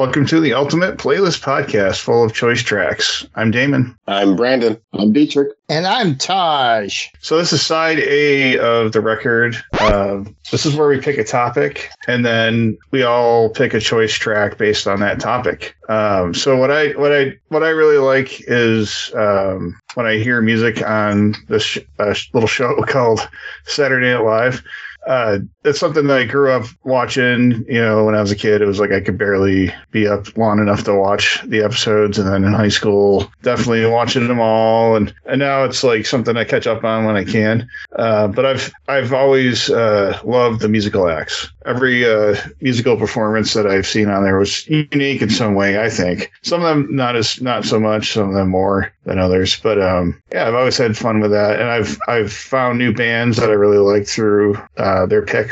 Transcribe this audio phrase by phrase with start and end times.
[0.00, 3.28] Welcome to the Ultimate Playlist Podcast full of choice tracks.
[3.34, 3.94] I'm Damon.
[4.06, 4.80] I'm Brandon.
[4.94, 5.50] I'm Dietrich.
[5.68, 7.08] And I'm Taj.
[7.20, 9.56] So this is side A of the record.
[9.78, 14.14] Uh, this is where we pick a topic and then we all pick a choice
[14.14, 15.76] track based on that topic.
[15.90, 20.40] Um, so what I what I what I really like is um, when I hear
[20.40, 23.28] music on this sh- uh, little show called
[23.66, 24.62] Saturday Night Live
[25.06, 27.64] uh, it's something that I grew up watching.
[27.68, 30.36] You know, when I was a kid, it was like I could barely be up
[30.36, 34.96] long enough to watch the episodes, and then in high school, definitely watching them all.
[34.96, 37.68] And and now it's like something I catch up on when I can.
[37.96, 41.50] Uh, but I've I've always uh, loved the musical acts.
[41.66, 45.82] Every uh, musical performance that I've seen on there was unique in some way.
[45.82, 49.18] I think some of them not as not so much, some of them more than
[49.18, 49.60] others.
[49.60, 53.36] But um, yeah, I've always had fun with that, and I've I've found new bands
[53.36, 55.49] that I really like through uh, their picks.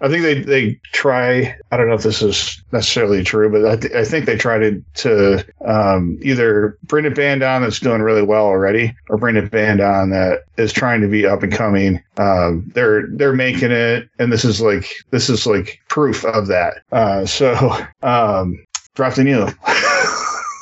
[0.00, 1.56] I think they they try.
[1.70, 4.58] I don't know if this is necessarily true, but I, th- I think they try
[4.58, 9.36] to to um, either bring a band on that's doing really well already, or bring
[9.36, 12.02] a band on that is trying to be up and coming.
[12.18, 16.82] Um, they're they're making it, and this is like this is like proof of that.
[16.92, 17.54] Uh, so
[18.02, 18.64] um,
[18.94, 19.54] drop the.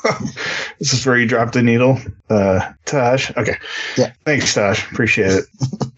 [0.79, 1.99] this is where you drop the needle.
[2.29, 3.31] Uh, Taj.
[3.37, 3.57] Okay.
[3.97, 4.13] Yeah.
[4.25, 4.83] Thanks, Taj.
[4.91, 5.45] Appreciate it.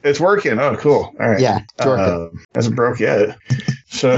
[0.04, 0.60] it's working.
[0.60, 1.14] Oh, cool.
[1.20, 1.40] All right.
[1.40, 1.60] Yeah.
[1.80, 3.38] Uh, hasn't broke yet.
[3.88, 4.16] So.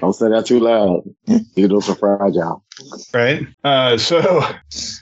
[0.00, 1.02] Don't say that too loud.
[1.56, 2.64] Needles are fragile.
[3.12, 3.46] Right.
[3.64, 4.42] Uh, so,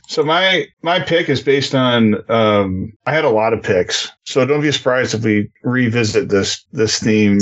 [0.09, 2.17] so my my pick is based on.
[2.31, 6.65] Um, I had a lot of picks, so don't be surprised if we revisit this
[6.73, 7.39] this theme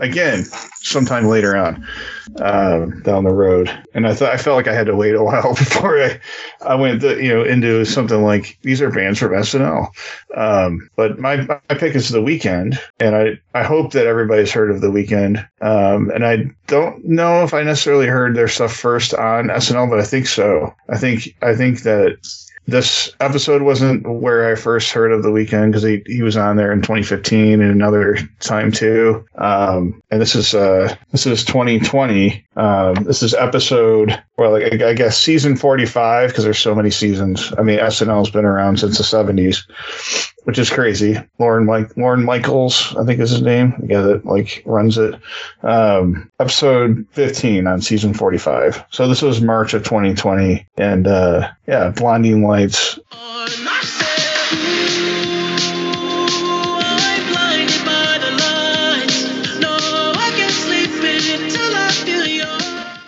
[0.00, 0.44] again
[0.82, 1.86] sometime later on
[2.40, 3.70] uh, down the road.
[3.94, 6.20] And I thought I felt like I had to wait a while before I
[6.60, 9.88] I went to, you know into something like these are bands from SNL.
[10.36, 14.70] Um, but my my pick is the Weeknd, and I I hope that everybody's heard
[14.70, 15.38] of the Weeknd.
[15.62, 20.00] Um, and I don't know if I necessarily heard their stuff first on SNL, but
[20.00, 20.74] I think so.
[20.88, 22.09] I think I think that
[22.66, 26.56] this episode wasn't where I first heard of the Weeknd because he, he was on
[26.56, 29.24] there in 2015 and another time too.
[29.36, 32.44] Um, and this is uh, this is 2020.
[32.56, 37.52] Um, this is episode well, like, I, guess season 45 because there's so many seasons.
[37.58, 39.64] I mean, SNL's been around since the 70s,
[40.44, 41.16] which is crazy.
[41.38, 43.70] Lorne Mike Lorne Michaels, I think is his name.
[43.86, 45.14] Guy that like runs it.
[45.62, 48.84] Um, episode 15 on season 45.
[48.90, 52.98] So this was March of 2020, and uh, yeah, Blinding Lights.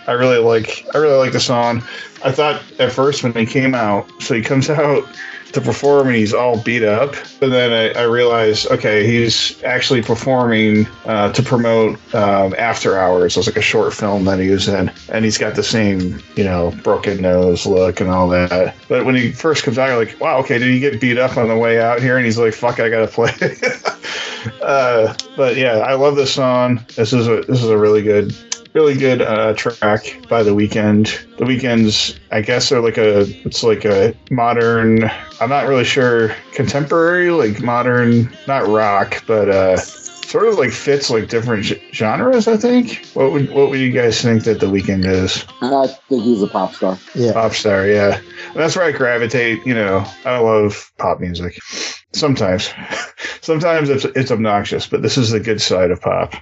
[0.05, 1.81] I really like I really like the song.
[2.23, 5.07] I thought at first when he came out, so he comes out
[5.53, 10.01] to perform and he's all beat up, but then I, I realized okay, he's actually
[10.01, 13.35] performing uh, to promote um, After Hours.
[13.35, 16.21] It was like a short film that he was in, and he's got the same
[16.35, 18.75] you know broken nose look and all that.
[18.87, 21.37] But when he first comes out, you're like, wow, okay, did he get beat up
[21.37, 22.17] on the way out here?
[22.17, 23.31] And he's like, fuck, I gotta play.
[24.61, 26.83] uh, but yeah, I love this song.
[26.95, 28.35] This is a this is a really good
[28.73, 31.37] really good uh, track by the Weeknd.
[31.37, 35.09] The Weeknd's, I guess, are like a it's like a modern.
[35.39, 41.09] I'm not really sure contemporary, like modern, not rock, but uh, sort of like fits
[41.09, 42.47] like different g- genres.
[42.47, 43.05] I think.
[43.13, 45.45] What would what would you guys think that the Weeknd is?
[45.61, 46.97] I think he's a pop star.
[47.15, 47.33] Yeah.
[47.33, 48.19] Pop star, yeah.
[48.55, 49.65] That's where I gravitate.
[49.65, 51.57] You know, I love pop music.
[52.13, 52.69] Sometimes,
[53.41, 56.33] sometimes it's it's obnoxious, but this is the good side of pop.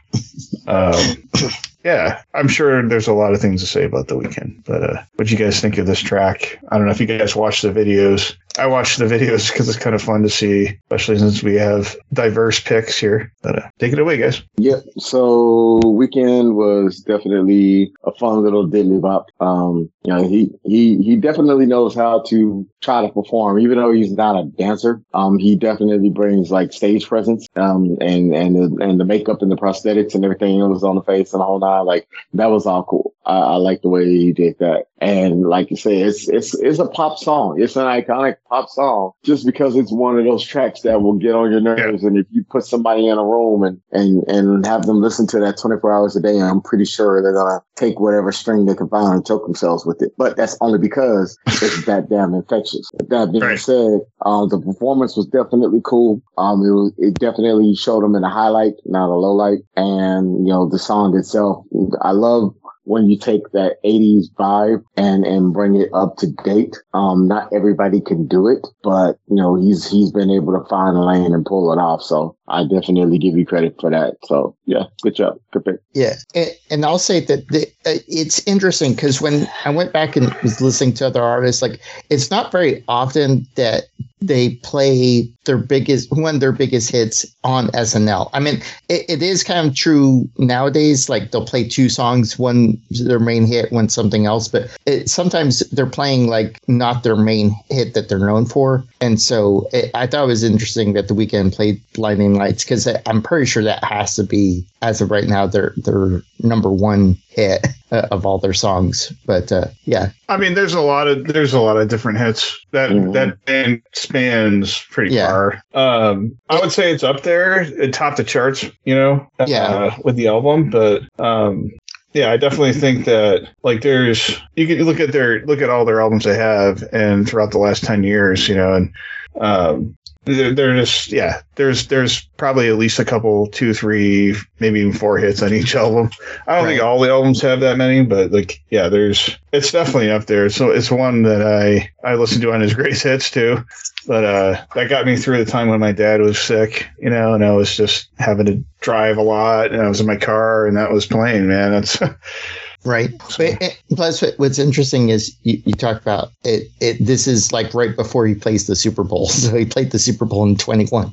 [0.67, 1.29] Um,
[1.83, 4.63] yeah, I'm sure there's a lot of things to say about the Weeknd.
[4.65, 6.59] But uh, what do you guys think of this track?
[6.69, 8.35] I don't know if you guys watch the videos.
[8.57, 11.95] I watch the videos because it's kind of fun to see, especially since we have
[12.13, 13.31] diverse picks here.
[13.41, 14.41] But uh, take it away, guys.
[14.57, 14.83] Yep.
[14.97, 19.01] So Weeknd was definitely a fun little diddly.
[19.39, 23.91] Um, you know, he, he, he definitely knows how to try to perform, even though
[23.91, 25.01] he's not a dancer.
[25.13, 29.51] Um, he definitely brings like stage presence, um, and, and, the, and the makeup and
[29.51, 31.85] the prosthetics and everything that was on the face and the whole nine.
[31.85, 33.13] Like that was all cool.
[33.25, 34.85] I, I like the way he did that.
[34.99, 37.59] And like you say, it's, it's, it's a pop song.
[37.59, 41.33] It's an iconic pop song just because it's one of those tracks that will get
[41.33, 42.03] on your nerves.
[42.03, 45.39] And if you put somebody in a room and, and, and have them listen to
[45.39, 48.75] that 24 hours a day, I'm pretty sure they're going to take whatever string they
[48.75, 50.11] can find and choke themselves with it.
[50.17, 52.89] But that's only because it's that damn infectious.
[53.09, 53.57] That being Right.
[53.59, 56.21] said, um, the performance was definitely cool.
[56.37, 59.59] Um, it, was, it definitely showed them in a highlight, not a low light.
[59.75, 61.65] And, you know, the song itself,
[62.01, 62.53] I love
[62.83, 67.51] when you take that 80s vibe and and bring it up to date um not
[67.53, 71.33] everybody can do it but you know he's he's been able to find a lane
[71.33, 72.01] and pull it off.
[72.01, 74.17] So I definitely give you credit for that.
[74.25, 75.39] So yeah, good job.
[75.51, 75.75] Good pick.
[75.93, 80.15] Yeah, and, and I'll say that the, uh, it's interesting because when I went back
[80.15, 83.85] and was listening to other artists, like it's not very often that
[84.21, 88.29] they play their biggest one of their biggest hits on SNL.
[88.33, 91.09] I mean, it, it is kind of true nowadays.
[91.09, 94.47] Like they'll play two songs, one their main hit, one something else.
[94.47, 98.83] But it, sometimes they're playing like not their main hit that they're known for.
[99.01, 102.87] And so it, I thought it was interesting that the Weeknd played Blinding Lights because
[103.05, 107.15] I'm pretty sure that has to be as of right now their their number one
[107.29, 109.13] hit uh, of all their songs.
[109.27, 112.59] But uh, yeah, I mean, there's a lot of there's a lot of different hits
[112.71, 113.13] that Mhm.
[113.13, 115.27] that band spans pretty Yeah.
[115.27, 115.63] far.
[115.75, 119.63] Um, I would say it's up there, it topped the charts, you know, Yeah.
[119.65, 120.69] uh, with the album.
[120.71, 121.69] But um,
[122.13, 125.85] yeah, I definitely think that like there's you can look at their look at all
[125.85, 128.91] their albums they have, and throughout the last ten years, you know, and
[129.39, 134.79] um, they're, they're just yeah, there's there's probably at least a couple, two, three, maybe
[134.79, 136.11] even four hits on each album.
[136.45, 140.11] I don't think all the albums have that many, but like yeah, there's it's definitely
[140.11, 140.49] up there.
[140.49, 143.63] So it's one that I I listened to on his greatest hits too.
[144.05, 147.33] But uh that got me through the time when my dad was sick, you know,
[147.33, 150.67] and I was just having to drive a lot and I was in my car
[150.67, 151.71] and that was playing, man.
[151.71, 151.99] That's
[152.83, 153.11] Right.
[153.37, 156.97] But it, plus, what's interesting is you, you talk about it, it.
[157.05, 159.27] This is like right before he plays the Super Bowl.
[159.41, 161.11] So he played the Super Bowl in 21,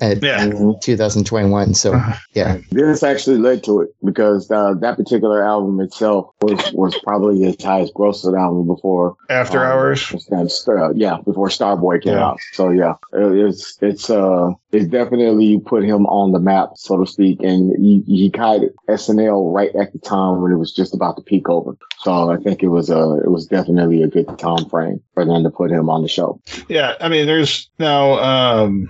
[0.00, 0.46] at yeah.
[0.46, 0.80] Mhm.
[0.80, 1.74] 2021.
[1.74, 2.00] So
[2.34, 7.40] yeah, This actually led to it because uh, that particular album itself was, was probably
[7.42, 10.14] his highest grossing album before After um, hours.
[10.30, 12.26] and Star- yeah, before Starboy came Yeah.
[12.26, 12.38] out.
[12.52, 17.06] So yeah, it- it's it's uh it's definitely put him on the map, so to
[17.10, 21.16] speak, and he he guided SNL right at the time when it was just about
[21.16, 21.76] to peak over.
[22.00, 25.42] So I think it was uh it was definitely a good time frame for them
[25.44, 26.40] to put him on the show.
[26.68, 28.18] Yeah, I mean, there's now.
[28.20, 28.88] Um,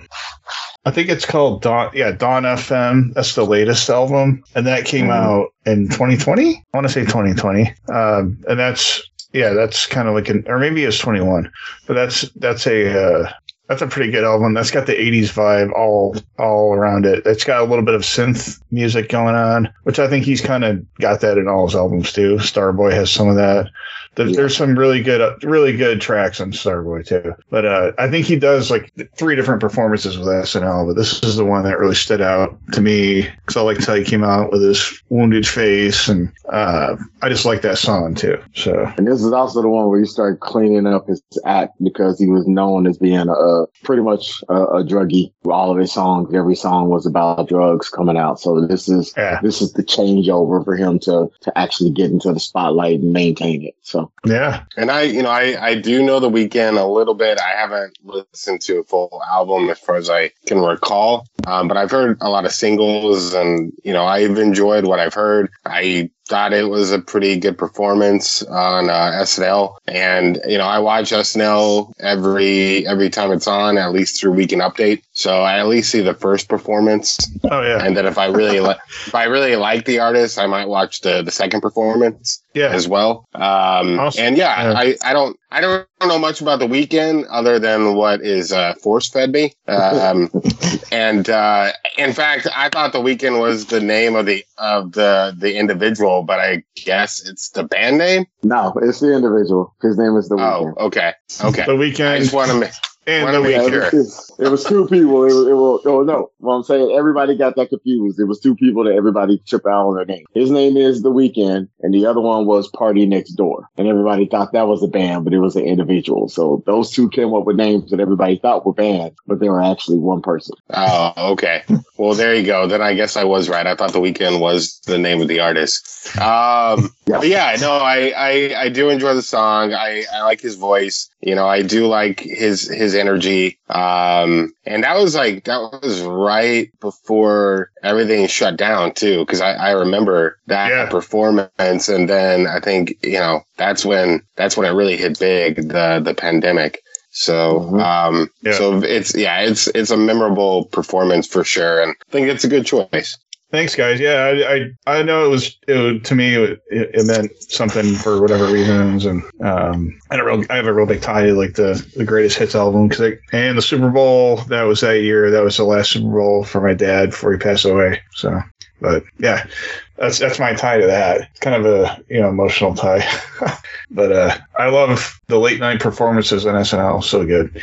[0.85, 1.91] I think it's called Dawn.
[1.93, 3.13] Yeah, Dawn FM.
[3.13, 5.11] That's the latest album, and that came Mhm.
[5.11, 6.55] out in 2020.
[6.73, 7.73] I want to say 2020.
[7.89, 9.01] Um, and that's
[9.33, 11.51] yeah, that's kind of like an, or maybe it's 21,
[11.85, 13.31] but that's that's a uh,
[13.69, 14.55] that's a pretty good album.
[14.55, 17.23] That's got the 80s vibe all all around it.
[17.25, 20.63] It's got a little bit of synth music going on, which I think he's kind
[20.63, 22.37] of got that in all his albums too.
[22.37, 23.69] Starboy has some of that.
[24.15, 24.37] There's, Yeah.
[24.37, 27.33] there's some really good, uh, really good tracks on Starboy too.
[27.49, 30.87] But uh, I think he does like three different performances with SNL.
[30.87, 33.95] But this is the one that really stood out to me because I liked how
[33.95, 38.37] he came out with his wounded face, and uh, I just like that song too.
[38.55, 42.19] So And this is also the one where he started cleaning up his act because
[42.19, 45.31] he was known as being a, a pretty much a, a druggie.
[45.45, 48.39] All of his songs, every song was about drugs coming out.
[48.39, 52.33] So this is yeah, this is the changeover for him to to actually get into
[52.33, 53.75] the spotlight and maintain it.
[53.81, 57.39] So yeah, And I, you know, I, I do know the Weeknd a little bit.
[57.39, 61.27] I haven't listened to a full album as far as I can recall.
[61.45, 65.13] Um, but I've heard a lot of singles and, you know, I've enjoyed what I've
[65.13, 65.49] heard.
[65.65, 69.75] I thought it was a pretty good performance on uh, SNL.
[69.87, 74.61] And, you know, I watch SNL every, every time it's on, at least through Weekend
[74.61, 75.01] Update.
[75.13, 78.59] So I at least see the first performance oh yeah, and then if I really
[78.59, 82.69] like, if I really like the artist, I might watch the the second performance yeah.
[82.69, 83.27] as well.
[83.33, 84.23] Um, Awesome.
[84.23, 84.77] and yeah, Yeah.
[84.77, 88.75] I, I don't I don't know much about the Weeknd other than what is uh,
[88.75, 89.53] force fed me.
[89.67, 90.29] Um,
[90.91, 95.35] and uh, in fact, I thought the Weeknd was the name of the of the
[95.35, 98.25] the individual, but I guess it's the band name.
[98.43, 99.73] no, it's the individual.
[99.81, 100.73] His name is the Weeknd.
[100.77, 101.13] Oh, okay,
[101.43, 101.65] okay.
[101.65, 102.71] The I Weeknd just want to make
[103.09, 105.23] and the it, was, it was two people.
[105.23, 108.19] It was, it was, oh no, well, I'm saying everybody got that confused.
[108.19, 110.25] It was two people that everybody tripped out on their name.
[110.33, 113.63] His name is The Weeknd, and the other one was PartyNextDoor.
[113.77, 116.29] And everybody thought that was a band, but it was an individual.
[116.29, 119.61] So those two came up with names that everybody thought were bands, but they were
[119.61, 120.55] actually one person.
[120.71, 121.63] Oh, okay.
[121.97, 122.67] Well, there you go.
[122.67, 123.67] Then I guess I was right.
[123.67, 126.17] I thought the Weeknd was the name of the artist.
[126.17, 127.17] Um, Yeah.
[127.17, 129.73] but yeah, no, I, I, I do enjoy the song.
[129.73, 131.09] I, I like his voice.
[131.21, 133.57] You know, I do like his, his energy.
[133.69, 139.25] Um, and that was like, that was right before everything shut down too.
[139.25, 140.89] Cause I, I remember that Yeah.
[140.89, 141.89] performance.
[141.89, 146.01] And then I think, you know, that's when, that's when it really hit big, the,
[146.03, 146.81] the pandemic.
[147.11, 147.81] So, Mhm.
[147.83, 148.53] um, Yeah.
[148.53, 151.81] so it's, yeah, it's, it's a memorable performance for sure.
[151.81, 153.17] And I think it's a good choice.
[153.51, 153.99] Thanks, guys.
[153.99, 158.21] Yeah, I I, I know it was, it to me it, it meant something for
[158.21, 161.55] whatever reasons, and um, I don't real I have a real big tie to like
[161.55, 165.43] the the greatest hits album because and the Super Bowl that was that year that
[165.43, 167.99] was the last Super Bowl for my dad before he passed away.
[168.13, 168.39] So,
[168.81, 169.47] but yeah,
[169.95, 171.21] that's that's my tie to that.
[171.21, 173.03] It's kind of a you know emotional tie,
[173.89, 177.03] but uh, I love the late night performances on SNL.
[177.03, 177.59] So good.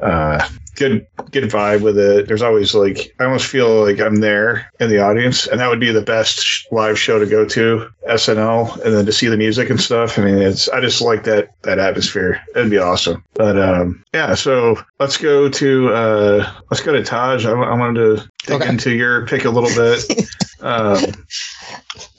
[0.00, 0.48] Uh,
[0.78, 2.28] good good vibe with it.
[2.28, 5.80] There's always like I almost feel like I'm there in the audience, and that would
[5.80, 9.68] be the best live show to go to SNL, and then to see the music
[9.70, 10.18] and stuff.
[10.18, 12.40] I mean, it's I just like that that atmosphere.
[12.54, 13.22] That'd be awesome.
[13.34, 17.44] But um, yeah, so let's go to uh, let's go to Taj.
[17.44, 18.68] I, I wanted to dig Okay.
[18.68, 20.26] into your pick a little bit.
[20.60, 20.98] um,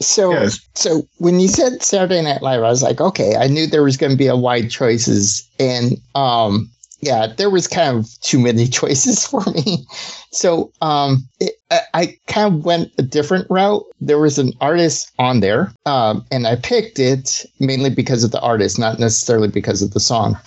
[0.01, 3.83] So, so when you said Saturday Night Live, I was like, okay, I knew there
[3.83, 6.69] was going to be a wide choices, and um,
[7.01, 9.85] yeah, there was kind of too many choices for me.
[10.31, 13.83] So, um, it, I, I kind of went a different route.
[14.01, 18.41] There was an artist on there, um, and I picked it mainly because of the
[18.41, 20.37] artist, not necessarily because of the song.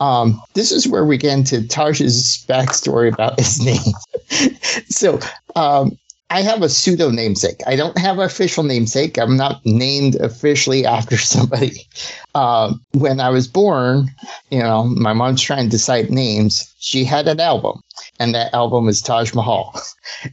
[0.00, 4.50] Um, this is where we get into Taj's backstory about his name.
[4.88, 5.18] so,
[5.54, 7.60] um, I have a pseudo namesake.
[7.66, 9.16] I don't have an official namesake.
[9.18, 11.86] I'm not named officially after somebody.
[12.34, 14.08] Um, when I was born,
[14.50, 16.74] you know, my mom's trying to decide names.
[16.78, 17.80] She had an album,
[18.18, 19.78] and that album is Taj Mahal.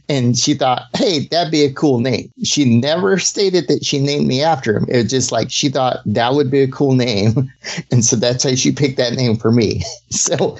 [0.08, 2.32] And she thought, hey, that'd be a cool name.
[2.44, 4.86] She never stated that she named me after him.
[4.88, 7.52] It was just like she thought that would be a cool name.
[7.90, 9.82] And so that's how she picked that name for me.
[10.14, 10.56] So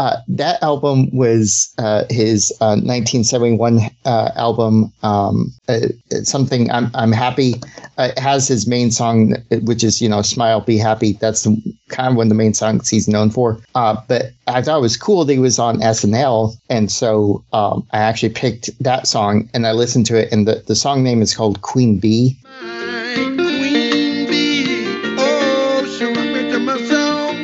[0.00, 4.92] uh, that album was uh, his uh, 1971 uh, album.
[5.02, 5.88] Um, uh,
[6.24, 7.54] something I'm I'm happy.
[7.96, 11.56] Uh, it has his main song, which is you know "Smile, Be Happy." That's the,
[11.88, 13.58] kind of one of the main songs he's known for.
[13.72, 17.98] But I thought it was cool that he was on SNL, and so um, I
[17.98, 20.32] actually picked that song and I listened to it.
[20.32, 22.38] And the the song name is called Queen Bee.
[22.60, 24.64] Queen bee,
[25.86, 27.34] she rock me to my soul.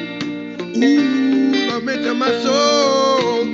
[0.83, 3.45] Ooh, rock me to my soul.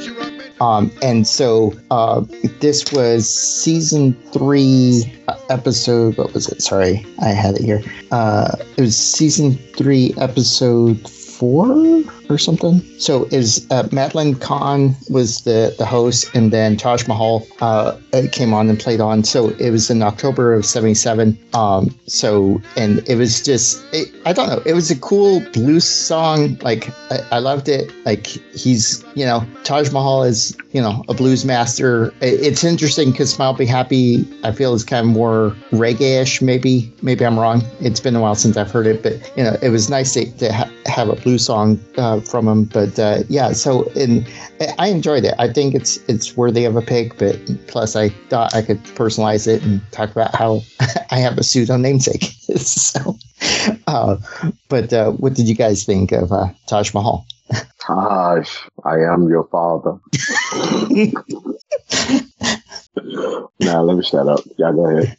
[0.00, 0.46] She rock me.
[0.58, 2.24] Um, and so uh,
[2.60, 6.16] this was season three, uh, episode.
[6.16, 6.62] What was it?
[6.62, 7.82] Sorry, I had it here.
[8.10, 12.80] Uh, it was season three, episode four or something.
[12.98, 17.96] So is uh, Madeline Kahn was the the host, and then Taj Mahal uh,
[18.32, 19.24] came on and played on.
[19.24, 21.38] So it was in October of '77.
[21.54, 24.62] Um, so and it was just it, I don't know.
[24.66, 26.56] It was a cool blues song.
[26.62, 27.92] Like I, I loved it.
[28.04, 32.08] Like he's you know Taj Mahal is you know a blues master.
[32.20, 36.40] It- it's interesting because Smile Be Happy I feel is kind of more reggae-ish.
[36.42, 37.62] Maybe maybe I'm wrong.
[37.80, 40.30] It's been a while since I've heard it, but you know it was nice to,
[40.38, 42.64] to ha- have a blues song uh, from him.
[42.64, 44.26] But uh, yeah, so in
[44.78, 45.34] I enjoyed it.
[45.38, 47.18] I think it's it's worthy of a pick.
[47.18, 50.62] But plus, I thought I could personalize it and talk about how
[51.10, 52.24] I have a pseudo namesake.
[52.56, 53.16] so,
[53.86, 54.16] uh,
[54.68, 57.26] but uh, what did you guys think of uh, Taj Mahal?
[57.78, 58.48] Taj,
[58.84, 59.98] I am your father.
[63.60, 64.40] now let me shut up.
[64.58, 65.16] Y'all go ahead.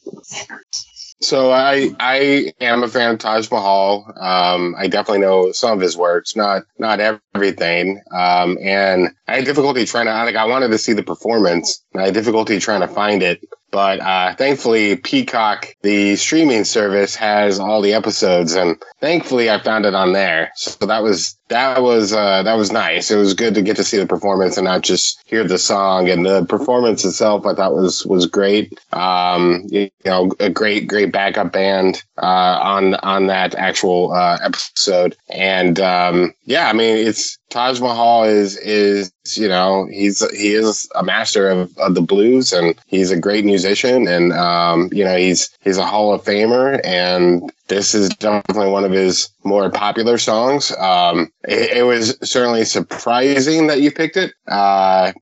[1.20, 4.06] So I I am a fan of Taj Mahal.
[4.20, 8.02] Um, I definitely know some of his works, not not everything.
[8.12, 11.84] Um, and I had difficulty trying to like I wanted to see the performance.
[11.96, 13.42] I had difficulty trying to find it.
[13.72, 19.86] But uh, thankfully, Peacock, the streaming service, has all the episodes, and thankfully, I found
[19.86, 20.52] it on there.
[20.56, 23.12] So that was that was uh, that was nice.
[23.12, 26.10] It was good to get to see the performance and not just hear the song.
[26.10, 28.80] And the performance itself, I thought was was great.
[28.94, 35.16] Um, you know, a great great backup band uh, on on that actual uh, episode.
[35.30, 40.89] And um, yeah, I mean, it's Taj Mahal is is you know he's he is
[40.96, 45.16] a master of, of the blues and he's a great musician and um, you know
[45.16, 50.18] he's he's a Hall of Famer and this is definitely one of his more popular
[50.18, 50.72] songs.
[50.77, 54.34] Um, it, it was certainly surprising that you picked it.
[54.48, 55.13] Uh,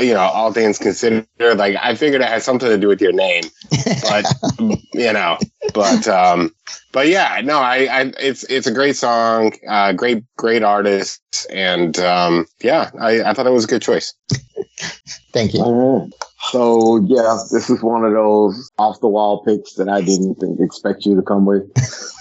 [0.00, 3.12] you know, all things considered, like I figured it had something to do with your
[3.12, 3.44] name,
[4.02, 4.24] but
[4.94, 5.38] you know,
[5.72, 6.54] but um,
[6.92, 11.98] but yeah, no, I, I it's it's a great song, uh, great great artist, and
[11.98, 14.14] um, yeah, I, I thought it was a good choice.
[15.32, 15.60] Thank you.
[15.60, 16.12] All right.
[16.50, 20.60] So yeah, this is one of those off the wall picks that I didn't think,
[20.60, 21.64] expect you to come with.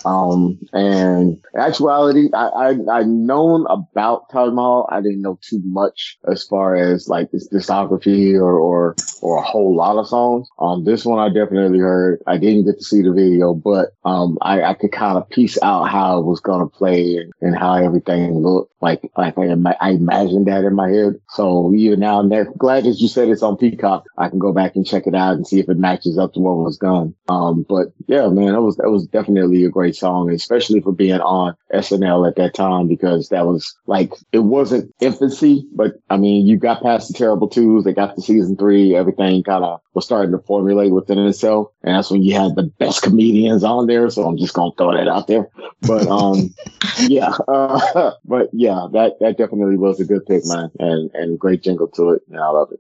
[0.05, 4.87] Um, and actuality, I, I, I known about Taj Mahal.
[4.91, 9.41] I didn't know too much as far as like this discography or, or, or a
[9.41, 10.49] whole lot of songs.
[10.59, 12.21] Um, this one I definitely heard.
[12.27, 15.57] I didn't get to see the video, but, um, I, I could kind of piece
[15.61, 19.55] out how it was going to play and, and how everything looked like, like I,
[19.79, 21.13] I imagined that in my head.
[21.29, 24.03] So even now, I'm glad that you said it's on Peacock.
[24.17, 26.39] I can go back and check it out and see if it matches up to
[26.39, 27.15] what was done.
[27.29, 30.91] Um, but yeah, man, that was, that was definitely a great great song, especially for
[30.91, 36.17] being on SNL at that time because that was like it wasn't infancy, but I
[36.17, 39.79] mean you got past the terrible twos, they got to season three, everything kind of
[39.93, 43.87] was starting to formulate within itself, and that's when you had the best comedians on
[43.87, 44.09] there.
[44.09, 45.49] So I'm just gonna throw that out there.
[45.81, 46.53] But um,
[46.99, 51.61] yeah, uh, but yeah, that that definitely was a good pick, man, and and great
[51.61, 52.79] jingle to it, and I love it.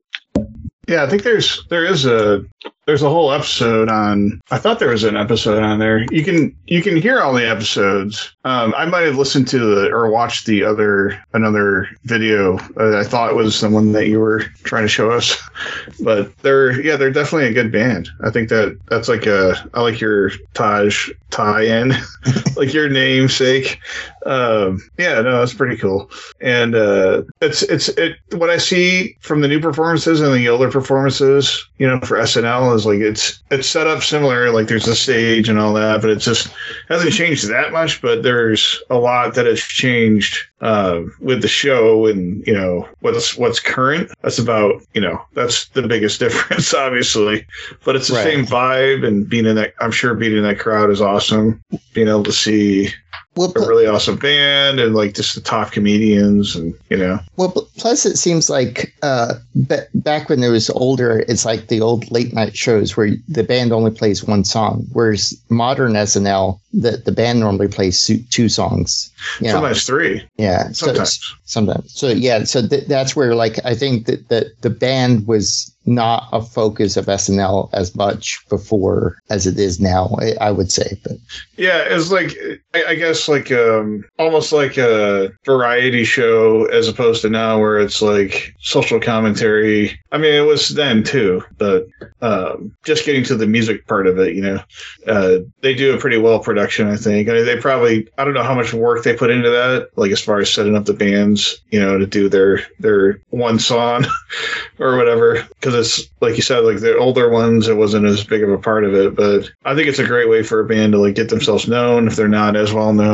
[0.87, 2.43] Yeah, I think there's there is a
[2.85, 4.41] there's a whole episode on.
[4.51, 6.05] I thought there was an episode on there.
[6.11, 8.35] You can you can hear all the episodes.
[8.43, 12.57] Um, I might have listened to the or watched the other another video.
[12.77, 15.41] I thought it was the one that you were trying to show us,
[16.03, 18.09] but they're yeah they're definitely a good band.
[18.23, 21.93] I think that that's like a I like your Taj tie-in,
[22.55, 23.79] like your namesake.
[24.25, 26.09] Um, yeah, no, that's pretty cool.
[26.39, 30.69] And uh, it's it's it what I see from the new performances and the older
[30.69, 34.51] performances, you know, for SNL is like it's it's set up similar.
[34.51, 36.53] Like there's a stage and all that, but it just
[36.89, 38.01] hasn't changed that much.
[38.01, 43.37] But there's a lot that has changed uh, with the show and you know what's
[43.37, 44.11] what's current.
[44.21, 47.45] That's about you know that's the biggest difference, obviously.
[47.83, 48.23] But it's the Right.
[48.23, 49.73] same vibe and being in that.
[49.79, 51.63] I'm sure being in that crowd is awesome.
[51.93, 52.89] Being able to see
[53.35, 57.51] Well, a really awesome band and like just the top comedians and you know Well,
[57.77, 62.09] plus it seems like uh, ba- back when it was older, it's like the old
[62.11, 67.11] late night shows where the band only plays one song, whereas modern SNL, the, the
[67.11, 69.11] band normally plays two songs.
[69.39, 69.53] You know?
[69.53, 71.93] sometimes three yeah, so sometimes sometimes.
[71.93, 76.27] So yeah, so th- that's where like I think that the the band was not
[76.31, 80.15] a focus of SNL as much before as it is now.
[80.19, 81.13] I, I would say, but
[81.57, 82.35] yeah it's like
[82.73, 87.79] I, I guess like um almost like a variety show as opposed to now where
[87.79, 89.99] it's like social commentary.
[90.11, 91.87] I mean it was then too but
[92.21, 94.59] um just getting to the music part of it you know
[95.07, 97.29] uh they do a pretty well production i think.
[97.29, 100.11] I mean, they probably i don't know how much work they put into that like
[100.11, 104.05] as far as setting up the bands you know to do their their one song
[104.79, 105.45] or whatever.
[105.59, 108.57] Because it's like you said like the older ones it wasn't as big of a
[108.57, 111.15] part of it but i think it's a great way for a band to like
[111.15, 113.12] get themselves known if they're not as well known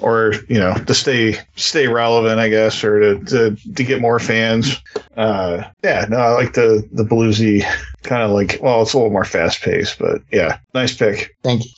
[0.00, 4.18] or you know to stay stay relevant i guess or to to, to get more
[4.18, 4.80] fans
[5.16, 7.62] uh yeah no i like the the bluesy
[8.02, 11.64] kind of like well it's a little more fast paced but yeah nice pick thank
[11.64, 11.70] you.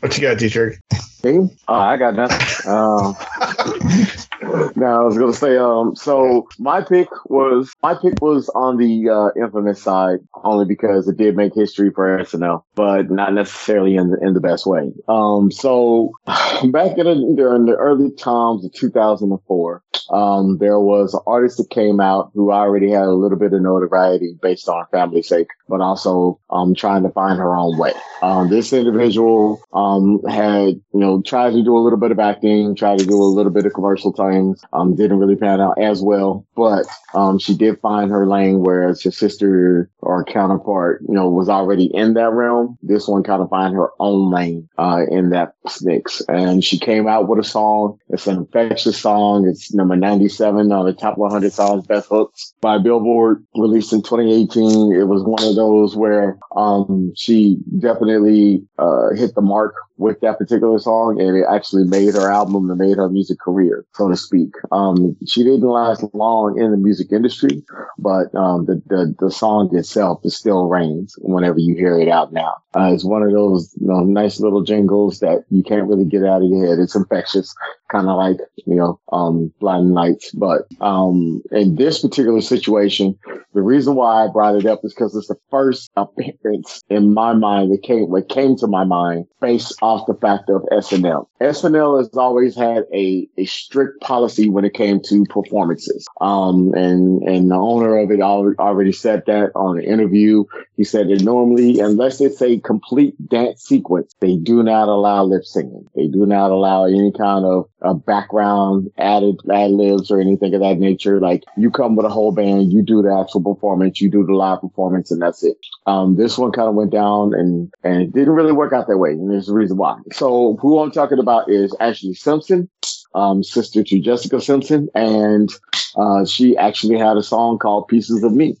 [0.00, 0.78] what you got dietrich
[1.22, 1.50] Me?
[1.68, 2.70] Oh, I got nothing.
[2.70, 3.14] Um,
[4.76, 9.08] now I was gonna say, um, so my pick was my pick was on the
[9.08, 14.10] uh, infamous side only because it did make history for SNL, but not necessarily in
[14.10, 14.92] the in the best way.
[15.08, 21.20] Um, so back in the, during the early times of 2004, um, there was an
[21.26, 25.22] artist that came out who already had a little bit of notoriety based on family
[25.22, 27.92] sake, but also um, trying to find her own way.
[28.22, 32.74] Um, this individual um, had, you know, tried to do a little bit of acting,
[32.74, 36.02] tried to do a little bit of commercial things, um, didn't really pan out as
[36.02, 41.28] well, but um, she did find her lane, whereas her sister or counterpart, you know,
[41.28, 42.78] was already in that realm.
[42.82, 47.06] This one kind of find her own lane uh, in that mix, and she came
[47.06, 47.98] out with a song.
[48.08, 49.46] It's an infectious song.
[49.48, 54.92] It's number 97 on the top 100 songs best hooks by Billboard, released in 2018.
[54.92, 60.38] It was one of those where um, she definitely uh, hit the mark with that
[60.38, 64.16] particular song and it actually made her album and made her music career, so to
[64.24, 64.54] speak.
[64.72, 67.62] Um, she didn't last long in the music industry,
[67.98, 72.56] but um, the, the, the song itself still reigns whenever you hear it out now.
[72.76, 76.24] Uh, it's one of those you know, nice little jingles that you can't really get
[76.24, 76.78] out of your head.
[76.78, 77.54] It's infectious,
[77.90, 79.90] kind of like, you know, um, Blind.
[80.34, 83.18] But um, in this particular situation,
[83.52, 87.32] the reason why I brought it up is because it's the first appearance in my
[87.32, 91.26] mind that came, what came to my mind based off the fact of SNL.
[91.40, 96.06] SNL has always had a, a strict policy when it came to performances.
[96.20, 100.44] Um, and, and the owner of it already said that on an interview.
[100.76, 105.44] He said that normally, unless it's a complete dance sequence, they do not allow lip
[105.44, 105.86] singing.
[105.94, 110.60] They do not allow any kind of uh, background added ad libs or anything of
[110.60, 111.20] that nature.
[111.20, 114.34] Like you come with a whole band, you do the actual performance, you do the
[114.34, 115.56] live performance, and that's it.
[115.86, 118.98] Um, this one kind of went down and, and it didn't really work out that
[118.98, 119.10] way.
[119.10, 119.98] And there's a reason why.
[120.12, 122.68] So who I'm talking about is Ashlee Simpson,
[123.14, 124.88] um, sister to Jessica Simpson.
[124.94, 125.50] And,
[125.96, 128.56] uh, she actually had a song called Pieces of Me.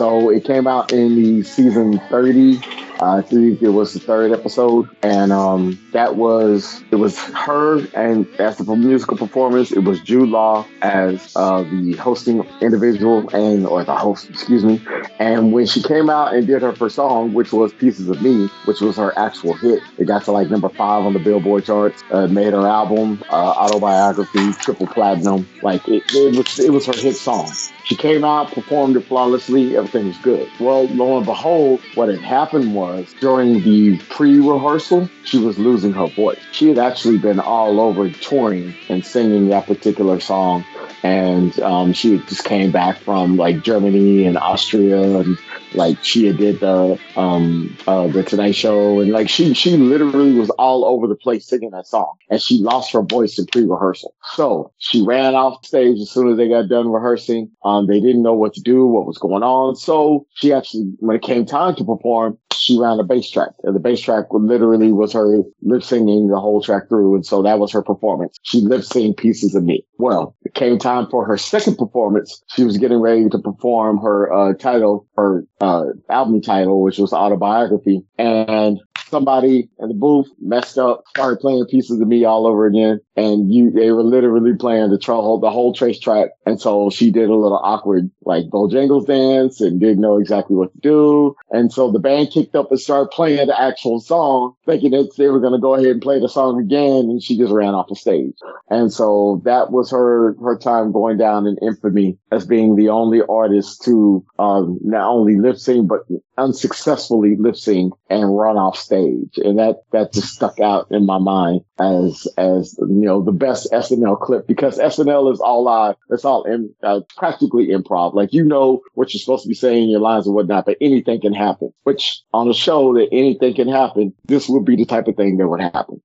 [0.00, 2.56] So it came out in the season 30
[3.02, 8.26] I think it was the third episode, and um, that was it was her and
[8.38, 13.84] as the musical performance, it was Jude Law as uh, the hosting individual and or
[13.84, 14.82] the host, excuse me.
[15.18, 18.48] And when she came out and did her first song, which was "Pieces of Me,"
[18.66, 22.02] which was her actual hit, it got to like number five on the Billboard charts.
[22.10, 25.48] Uh, made her album, uh, autobiography, triple platinum.
[25.62, 27.50] Like it, it was, it was her hit song.
[27.84, 30.48] She came out, performed it flawlessly, everything was good.
[30.60, 32.89] Well, lo and behold, what had happened was
[33.20, 36.40] during the pre rehearsal, she was losing her voice.
[36.52, 40.64] She had actually been all over touring and singing that particular song.
[41.02, 45.38] And um, she just came back from like Germany and Austria and
[45.74, 50.50] like she did the um uh the Tonight Show and like she she literally was
[50.50, 54.14] all over the place singing that song and she lost her voice in pre-rehearsal.
[54.34, 57.50] So she ran off stage as soon as they got done rehearsing.
[57.64, 59.76] Um they didn't know what to do, what was going on.
[59.76, 63.50] So she actually when it came time to perform, she ran a bass track.
[63.64, 67.14] And the bass track literally was her lip singing the whole track through.
[67.14, 68.38] And so that was her performance.
[68.42, 69.84] She lip synced pieces of me.
[69.98, 72.42] Well, it came time for her second performance.
[72.48, 77.12] She was getting ready to perform her uh, title, her uh, album title, which was
[77.12, 78.02] autobiography.
[78.18, 83.00] And somebody in the booth messed up, started playing pieces of me all over again.
[83.16, 86.30] And you, they were literally playing the, tro- the whole trace track.
[86.46, 90.72] And so she did a little awkward, like Bojangles dance and didn't know exactly what
[90.72, 91.36] to do.
[91.50, 95.28] And so the band kicked up and started playing the actual song, thinking that they
[95.28, 97.10] were going to go ahead and play the song again.
[97.10, 98.34] And she just ran off the stage.
[98.70, 103.20] And so that was her, her time going down in infamy as being the only
[103.28, 106.00] artist to, um, not only lip sync, but
[106.38, 109.36] unsuccessfully lip sync and run off stage.
[109.36, 113.70] And that, that just stuck out in my mind as, as, you know, the best
[113.72, 115.96] SNL clip because SNL is all live.
[116.10, 118.14] It's all in, uh, practically improv.
[118.14, 121.20] Like, you know what you're supposed to be saying, your lines and whatnot, but anything
[121.20, 125.08] can happen, which on a show that anything can happen, this would be the type
[125.08, 126.00] of thing that would happen.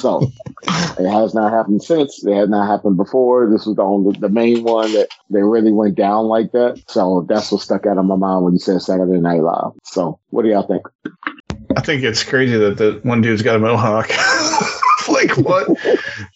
[0.00, 0.30] So
[0.98, 2.24] it has not happened since.
[2.24, 3.50] It had not happened before.
[3.50, 6.82] This was the only, the main one that they really went down like that.
[6.88, 9.72] So that's what stuck out of my mind when you said Saturday Night Live.
[9.84, 10.86] So what do y'all think?
[11.76, 14.10] I think it's crazy that the one dude's got a mohawk.
[15.08, 15.68] like what?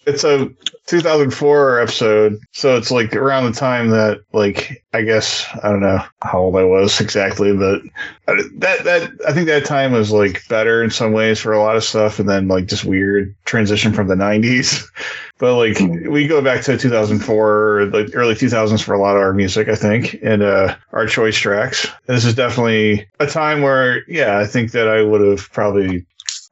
[0.07, 0.50] It's a
[0.87, 6.05] 2004 episode, so it's like around the time that, like, I guess I don't know
[6.22, 7.83] how old I was exactly, but
[8.27, 11.77] that that I think that time was like better in some ways for a lot
[11.77, 14.85] of stuff, and then like just weird transition from the 90s.
[15.38, 19.33] But like we go back to 2004, like early 2000s for a lot of our
[19.33, 21.88] music, I think, and uh, our choice tracks.
[22.07, 26.07] This is definitely a time where, yeah, I think that I would have probably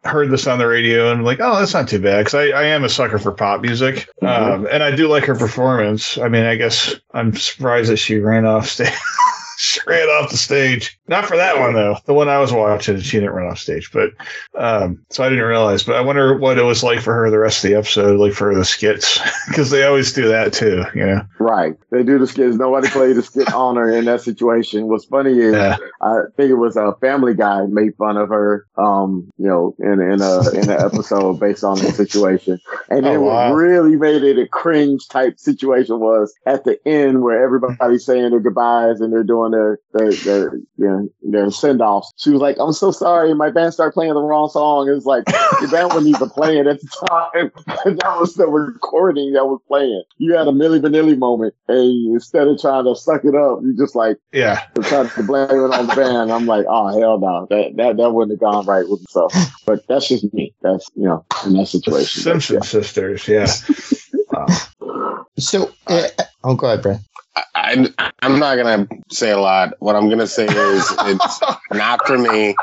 [0.05, 2.65] heard this on the radio and like, oh, that's not too bad because I, I
[2.65, 6.19] am a sucker for pop music, um, and I do like her performance.
[6.19, 8.93] I mean, I guess I'm surprised that she ran off stage.
[9.59, 10.99] she ran off the stage.
[11.09, 11.97] Not for that one though.
[12.07, 13.91] The one I was watching, she didn't run off stage.
[13.93, 14.11] But
[14.57, 15.83] um, so I didn't realize.
[15.83, 18.33] But I wonder what it was like for her the rest of the episode, like
[18.33, 20.85] for the skits, because they always do that too.
[20.95, 21.23] You know.
[21.39, 21.75] Right.
[21.91, 22.57] They do the skits.
[22.57, 24.89] Nobody played the skit on her in that situation.
[24.89, 25.77] What's funny is Yeah.
[26.01, 30.01] I think it was a Family Guy made fun of her, um, you know, in
[30.01, 33.51] in a in an episode based on the situation, and then Oh, wow.
[33.51, 38.31] what really made it a cringe type situation was at the end where everybody's saying
[38.31, 42.13] their goodbyes and they're doing their their their you know, their send offs.
[42.17, 45.05] She was like, "I'm so sorry, my band started playing the wrong song." It was
[45.05, 45.25] like
[45.61, 47.51] your band wasn't even playing at the time.
[47.97, 50.03] that was the recording that was playing.
[50.19, 53.75] You had a Milli Vanilli moment, and instead of trying to suck it up, you
[53.77, 54.61] just like Yeah.
[54.75, 56.33] to try to blame it on the band.
[56.33, 59.35] I'm like, oh hell no, that that that wouldn't have gone right with myself.
[59.67, 60.55] But that's just me.
[60.63, 62.23] That's you know in that The situation.
[62.25, 63.27] But, Simpson sisters.
[63.29, 63.47] Yeah.
[65.39, 66.09] So, uh,
[66.45, 67.01] oh, go ahead, Brad.
[67.55, 69.75] I, I'm not gonna say a lot.
[69.79, 71.41] What I'm gonna say is it's
[71.73, 72.55] not for me.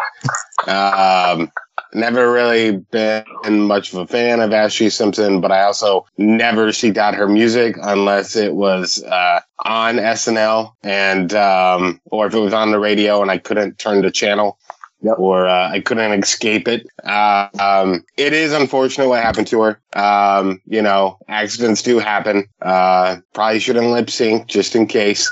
[0.68, 1.52] Um,
[1.94, 3.24] never really been
[3.62, 7.76] much of a fan of Ashlee Simpson, but I also never seeked out her music
[7.82, 13.22] unless it was uh, on SNL and um, or if it was on the radio
[13.22, 14.60] and I couldn't turn the channel.
[15.02, 15.18] Yep.
[15.18, 16.86] Or uh, I couldn't escape it.
[17.04, 19.82] Uh, um, it is unfortunate what happened to her.
[19.94, 22.48] Um, you know, accidents do happen.
[22.62, 25.32] Uh, probably shouldn't lip sync just in case.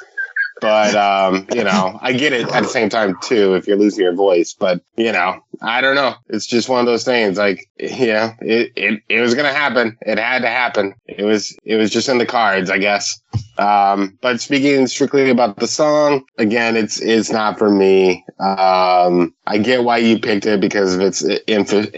[0.60, 4.04] But um, you know, I get it at the same time too if you're losing
[4.04, 4.54] your voice.
[4.54, 6.16] But you know, I don't know.
[6.30, 7.38] It's just one of those things.
[7.38, 9.98] Like, yeah, it, it it was gonna happen.
[10.02, 10.96] It had to happen.
[11.06, 13.22] It was it was just in the cards, I guess.
[13.60, 18.24] Um, but speaking strictly about the song, again, it's it's not for me.
[18.40, 21.92] Um, I get why you picked it because of its inf-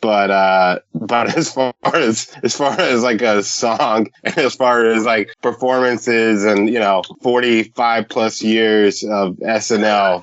[0.00, 5.04] but uh, but as far as as far as like a song, as far as
[5.04, 10.22] like performances, and you know, forty five plus years of SNL.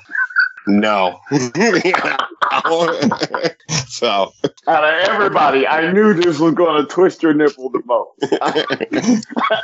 [0.68, 1.20] No,
[3.88, 4.32] so
[4.68, 8.34] Out of everybody, I knew this was going to twist your nipple the most.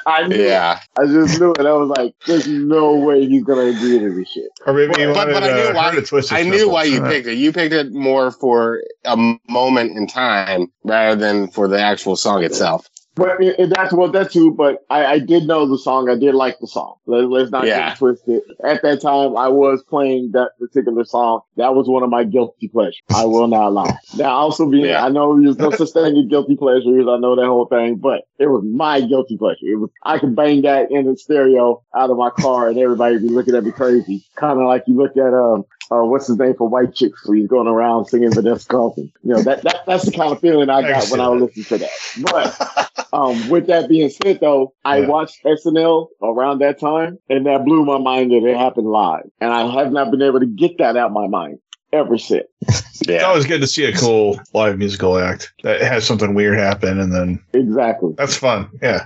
[0.08, 0.36] I knew.
[0.36, 0.48] it.
[0.50, 1.60] yeah, I just knew it.
[1.66, 5.00] I was like, "There's no way he's going to agree to this shit." Or maybe
[5.02, 7.28] you But- wanted but I knew uh, why- to twist I knew why you picked
[7.28, 7.34] it.
[7.38, 9.18] You picked it more for a
[9.50, 12.88] moment in time rather than for the actual song itself.
[13.16, 14.52] But it, it- that's what that's too.
[14.52, 16.10] But I, I did know the song.
[16.10, 16.96] I did like the song.
[17.06, 17.90] Let, let's not Yeah.
[17.90, 18.42] get twisted.
[18.64, 21.42] At that time, I was playing that particular song.
[21.58, 23.02] That was one of my guilty pleasures.
[23.14, 23.96] I will not lie.
[24.18, 25.06] Now, also being, Yeah.
[25.06, 27.06] I know there's no such thing as guilty pleasures.
[27.08, 29.58] I know that whole thing, but it was my guilty pleasure.
[29.62, 29.90] It was.
[30.04, 33.30] I could bang that in the stereo out of my car, and everybody would be
[33.30, 34.26] looking at me crazy.
[34.36, 35.66] Kind of like you look at um.
[35.94, 37.28] Uh, what's his name for White Chicks?
[37.28, 39.12] Where he's going around singing Vanessa Carlton.
[39.24, 41.26] You know that, that that's the kind of feeling I I got see when I
[41.30, 41.36] that.
[41.36, 41.90] listened to that.
[42.22, 45.08] But um, with that being said, though, I Yeah.
[45.08, 49.54] watched SNL around that time, and that blew my mind that it happened live, and
[49.54, 51.60] I have not been able to get that out of my mind
[51.92, 52.48] ever since.
[52.62, 52.70] Yeah.
[52.78, 53.22] It's Yeah.
[53.24, 57.14] always good to see a cool live musical act that has something weird happen, and
[57.14, 58.14] then Exactly.
[58.18, 58.68] that's fun.
[58.82, 59.06] Yeah.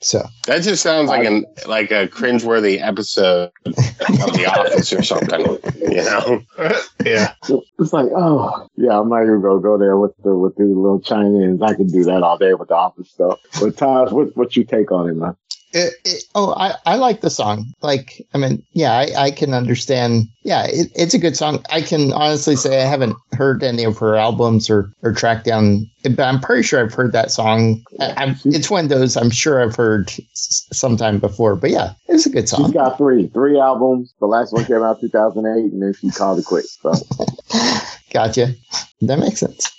[0.00, 5.40] So That just sounds like an like a cringeworthy episode of The Office or something.
[5.80, 6.42] You know?
[7.04, 7.34] yeah.
[7.78, 11.00] It's like, oh, yeah, I'm not even gonna go there with the with the little
[11.00, 11.60] Chinese.
[11.62, 13.40] I can do that all day with the office stuff.
[13.60, 15.36] But Todd, what what you take on it, man?
[15.74, 17.66] It, it, oh, I, I like the song.
[17.82, 20.24] Like, I mean, yeah, I, I can understand.
[20.42, 21.64] Yeah, it, it's a good song.
[21.70, 25.90] I can honestly say I haven't heard any of her albums or, or tracked down,
[26.02, 27.82] but I'm pretty sure I've heard that song.
[28.00, 31.56] I, it's one of those I'm sure I've heard s- sometime before.
[31.56, 32.70] But yeah, it's a good She's song.
[32.70, 34.14] got three three albums.
[34.20, 36.78] The last one came out 2008, and then she called it quits.
[36.80, 36.92] So
[38.12, 38.54] Gotcha.
[39.00, 39.70] That makes sense.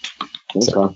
[0.56, 0.96] okay.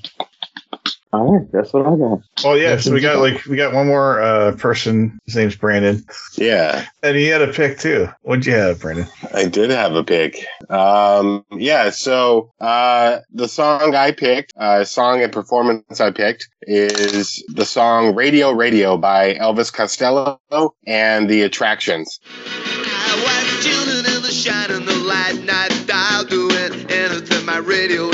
[1.12, 2.20] All right, that's what I got.
[2.46, 2.78] Oh yeah.
[2.78, 5.20] So we got like we got one more uh, person.
[5.26, 6.06] His name's Brandon,
[6.38, 6.86] Yeah.
[7.02, 8.08] and he had a pick too.
[8.22, 9.08] What'd you have, Brandon?
[9.34, 10.46] I did have a pick.
[10.70, 17.44] Um, yeah, so uh, the song I picked, uh, song and performance I picked, is
[17.56, 20.40] the song Radio Radio by Elvis Costello
[20.86, 22.20] and the Attractions.
[22.30, 28.09] I watch children in the shine and the light night dial doing anything my radio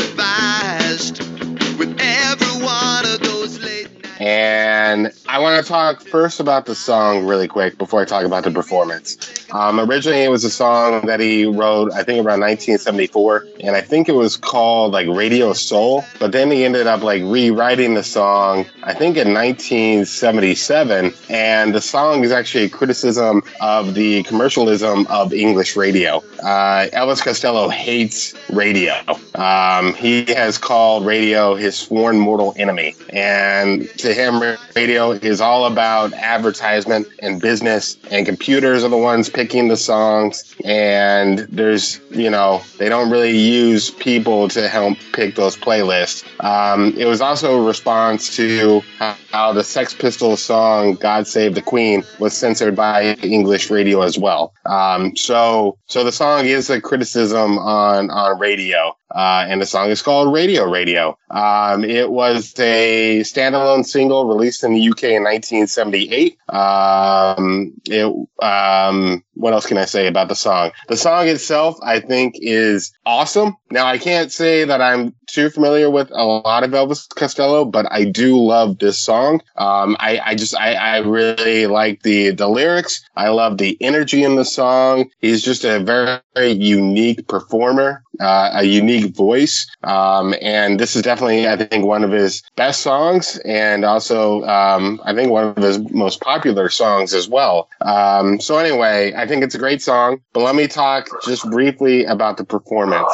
[4.86, 8.44] And I want to talk first about the song really quick before I talk about
[8.44, 9.18] the performance.
[9.52, 13.82] Um, originally, it was a song that he wrote, I think, around 1974, and I
[13.82, 16.04] think it was called like Radio Soul.
[16.20, 21.14] But then he ended up like rewriting the song, I think, in 1977.
[21.30, 26.18] And the song is actually a criticism of the commercialism of English radio.
[26.44, 28.94] Uh, Elvis Costello hates radio.
[29.34, 35.66] Um, he has called radio his sworn mortal enemy, and to him, radio is all
[35.66, 40.54] about advertisement and business, and computers are the ones picking the songs.
[40.66, 46.26] And there's, you know, they don't really use people to help pick those playlists.
[46.44, 51.62] Um, it was also a response to how, the Sex Pistols song "God Save the
[51.62, 54.54] Queen" was censored by English radio as well.
[54.66, 58.96] Um, so, so the song is a criticism on on radio.
[59.16, 61.18] Uh, and the song is called Radio Radio.
[61.30, 66.38] Um, it was a standalone single released in the UK in 1978.
[66.50, 68.06] Um, it,
[68.44, 70.72] um, what else can I say about the song?
[70.88, 73.56] The song itself, I think, is awesome.
[73.72, 77.92] Now, I can't say that I'm too familiar with a lot of Elvis Costello, but
[77.92, 79.42] I do love this song.
[79.58, 83.04] Um, I, I just, I, I really like the, the lyrics.
[83.16, 85.10] I love the energy in the song.
[85.20, 89.68] He's just a very, very unique performer, uh, a unique voice.
[89.84, 95.02] Um, and this is definitely, I think, one of his best songs and also, um,
[95.04, 96.35] I think one of his most popular
[96.70, 97.70] songs as well.
[97.82, 102.06] Um, so anyway, I think it's a great song, but let me talk just briefly
[102.06, 103.12] about the performance.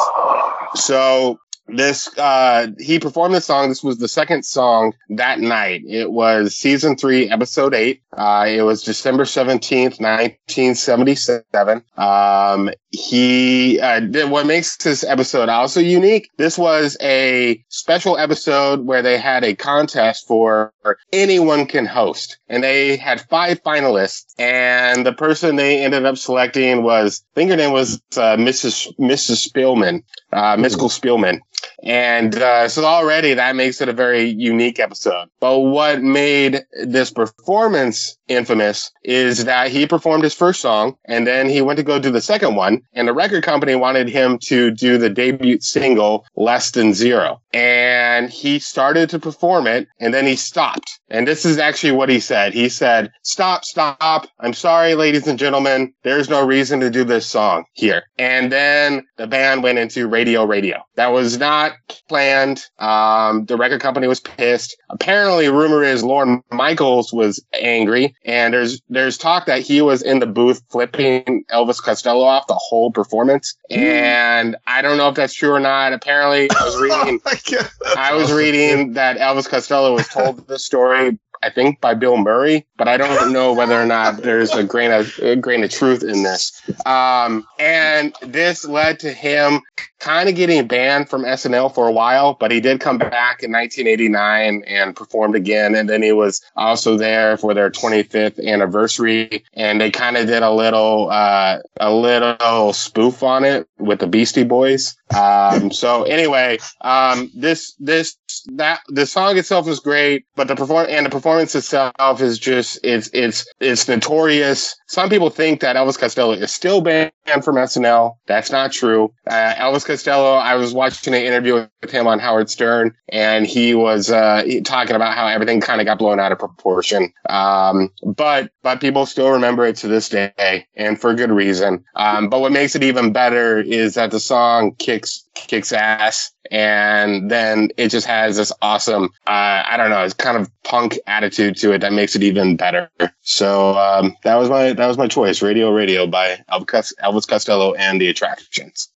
[0.74, 3.68] So this uh he performed this song.
[3.68, 5.82] This was the second song that night.
[5.86, 8.02] It was season three episode eight.
[8.16, 15.80] Uh it was december 17th 1977 um he uh did- what makes this episode also
[15.80, 20.72] unique this was a special episode where they had a contest for
[21.12, 22.36] anyone can host.
[22.48, 24.26] And they had five finalists.
[24.38, 28.94] And the person they ended up selecting was i think her name was uh, mrs
[28.98, 31.40] mrs Spillman uh Miskel Spillman
[31.82, 35.28] and uh, so already that makes it a very unique episode.
[35.40, 41.48] But what made this performance infamous is that he performed his first song and then
[41.48, 44.70] he went to go do the second one and the record company wanted him to
[44.70, 47.40] do the debut single less than zero.
[47.52, 51.00] And he started to perform it and then he stopped.
[51.08, 52.54] And this is actually what he said.
[52.54, 54.28] He said stop stop.
[54.40, 55.92] I'm sorry ladies and gentlemen.
[56.02, 58.04] There's no reason to do this song here.
[58.18, 60.82] And then the band went into radio radio.
[60.96, 61.72] That was not
[62.08, 62.64] planned.
[62.78, 64.76] Um, the record company was pissed.
[64.90, 70.18] Apparently rumor is Lorne Michaels was angry and there's there's talk that he was in
[70.20, 73.56] the booth flipping Elvis Costello off the whole performance.
[73.70, 73.78] Hmm.
[73.78, 75.92] And I don't know if that's true or not.
[75.92, 80.08] Apparently I was reading Oh my God, that's I was reading that Elvis Costello was
[80.08, 84.18] told this story I think by Bill Murray but I don't know whether or not
[84.18, 89.12] there's a grain of a grain of truth in this um, and this led to
[89.12, 89.62] him
[90.02, 93.52] kind of getting banned from SNL for a while, but he did come back in
[93.52, 95.76] 1989 and performed again.
[95.76, 100.42] And then he was also there for their 25th anniversary, and they kind of did
[100.42, 104.96] a little, uh, a little spoof on it with the Beastie Boys.
[105.14, 108.16] Um, so anyway, um, this, this,
[108.56, 112.80] that the song itself is great, but the perform and the performance itself is just
[112.82, 114.74] it's it's it's notorious.
[114.92, 118.16] Some people think that Elvis Costello is still banned from SNL.
[118.26, 119.10] That's not true.
[119.26, 123.74] Uh, Elvis Costello, I was watching an interview with him on Howard Stern, and he
[123.74, 127.10] was uh, talking about how everything kind of got blown out of proportion.
[127.30, 131.86] Um, but but people still remember it to this day, and for good reason.
[131.96, 136.32] Um, but what makes it even better is that the song kicks kicks ass.
[136.50, 140.98] And then it just has this awesome uh, i don't know it's kind of punk
[141.06, 142.90] attitude to it that makes it even better.
[143.22, 145.42] So um, that was my that was my choice.
[145.42, 148.88] Radio radio by elvis costello and the attractions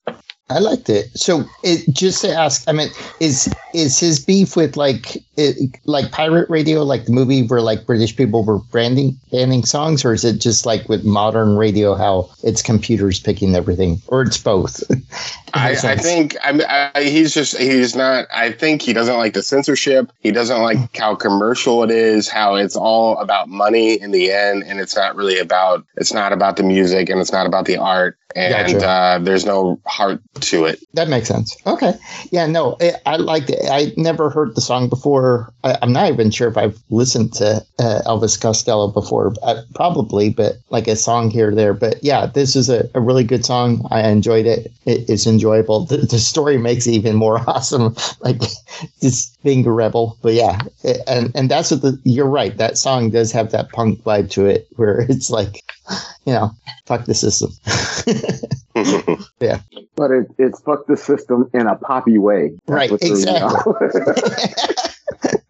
[0.48, 1.06] I liked it.
[1.18, 6.12] So, it just to ask, I mean, is is his beef with like it, like
[6.12, 10.24] pirate radio, like the movie where like British people were branding banning songs, or is
[10.24, 14.85] it just like with modern radio, how it's computers picking everything, or it's both?
[15.54, 18.26] I, I, think I, I, he's just he's not.
[18.32, 20.12] I think he doesn't like the censorship.
[20.20, 22.28] He doesn't like how commercial it is.
[22.28, 25.85] How it's all about money in the end, and it's not really about.
[25.96, 28.87] It's not about the music, and it's not about the art, and Gotcha.
[28.87, 30.81] uh, there's no heart to it.
[30.94, 31.57] That makes sense.
[31.66, 31.94] Okay.
[32.31, 33.61] Yeah, no, I, I liked it.
[33.70, 35.53] I never heard the song before.
[35.64, 39.35] I, I'm not even sure if I've listened to uh, Elvis Costello before.
[39.42, 41.75] Uh, probably, but like a song here or there.
[41.75, 43.87] But yeah, this is a, a really good song.
[43.90, 44.72] I enjoyed it.
[44.85, 45.85] it it's enjoyable.
[45.87, 47.94] The, the story makes it even more awesome.
[48.20, 48.40] Like
[49.03, 50.18] just being a rebel.
[50.22, 51.98] But yeah, it- and and that's what the.
[52.04, 52.54] You're right.
[52.59, 55.62] That song does have that punk vibe to it, where it's like,
[56.26, 56.50] you know,
[56.85, 57.50] fuck the system.
[59.40, 59.61] Yeah,
[59.96, 62.50] but it, it's fuck the system in a poppy way.
[62.66, 63.72] That's Right, what threw me exactly.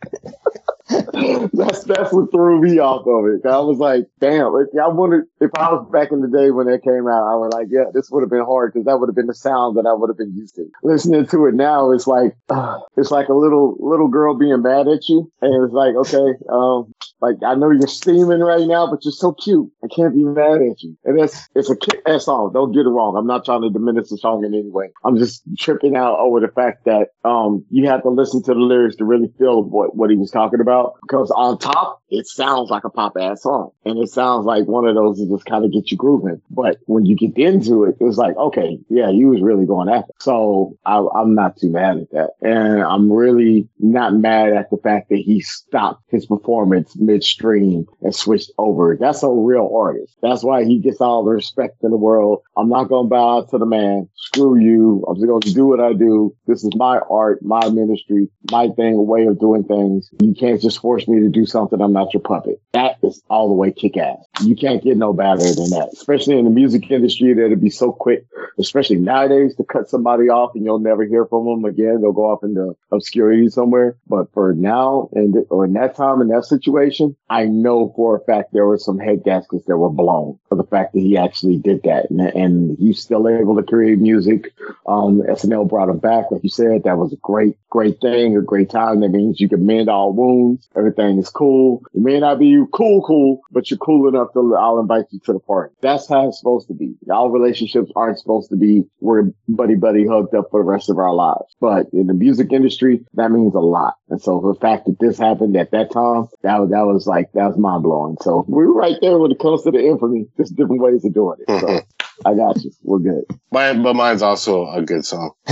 [1.53, 3.47] that's that's what threw me off of it.
[3.49, 4.53] I was like, damn.
[4.53, 7.27] Like, I wondered if I was back in the day when that came out.
[7.27, 9.35] I was like, yeah, this would have been hard because that would have been the
[9.35, 10.69] sound that I would have been used to.
[10.83, 14.89] Listening to it now, it's like uh, it's like a little little girl being mad
[14.89, 19.05] at you, and it's like, okay, um, like I know you're steaming right now, but
[19.05, 19.71] you're so cute.
[19.83, 20.97] I can't be mad at you.
[21.05, 22.53] And that's it's a kick ass song.
[22.53, 23.17] Don't get it wrong.
[23.17, 24.91] I'm not trying to diminish the song in any way.
[25.05, 28.61] I'm just tripping out over the fact that um you have to listen to the
[28.61, 30.95] lyrics to really feel what what he was talking about.
[31.03, 34.87] Because on top, it sounds like a pop ass song, and it sounds like one
[34.87, 36.41] of those that just kind of get you grooving.
[36.51, 40.11] But when you get into it, it's like, okay, yeah, you was really going after.
[40.11, 40.23] it.
[40.23, 44.77] So I, I'm not too mad at that, and I'm really not mad at the
[44.79, 48.97] fact that he stopped his performance midstream and switched over.
[48.99, 50.17] That's a real artist.
[50.23, 52.43] That's why he gets all the respect in the world.
[52.57, 54.09] I'm not gonna bow out to the man.
[54.15, 55.05] Screw you.
[55.09, 56.35] I'm just gonna do what I do.
[56.47, 60.11] This is my art, my ministry, my thing, way of doing things.
[60.21, 61.81] You can't just force me to do something.
[61.81, 62.61] I'm not your puppet.
[62.73, 64.26] That is all the way kick ass.
[64.43, 67.93] You can't get no better than that, especially in the music industry that'll be so
[67.93, 68.27] quick,
[68.59, 72.01] especially nowadays to cut somebody off and you'll never hear from them again.
[72.01, 73.97] They'll go off into obscurity somewhere.
[74.07, 78.21] But for now and or in that time in that situation, I know for a
[78.21, 81.57] fact there were some head gaskets that were blown for the fact that he actually
[81.57, 82.11] did that.
[82.11, 84.53] And, and he's still able to create music.
[84.87, 86.31] Um, SNL brought him back.
[86.31, 89.01] Like you said, that was a great, great thing, a great time.
[89.01, 90.69] That means you can mend all wounds.
[90.77, 91.83] Everything is cool.
[91.95, 95.33] It may not be cool, cool, but you're cool enough to, I'll invite you to
[95.33, 95.75] the party.
[95.81, 96.95] That's how it's supposed to be.
[97.11, 100.99] All relationships aren't supposed to be we're buddy buddy hugged up for the rest of
[100.99, 101.55] our lives.
[101.61, 103.95] But in the music industry, that means a lot.
[104.09, 107.33] And so the fact that this happened at that time, that was, that was like,
[107.33, 108.17] that was mind blowing.
[108.21, 111.15] So we were right there when it comes to the infamy, just different ways of
[111.15, 111.61] doing it.
[111.61, 111.81] So
[112.25, 112.71] I got you.
[112.83, 113.25] We're good.
[113.53, 115.33] Mine, but mine's also a good song.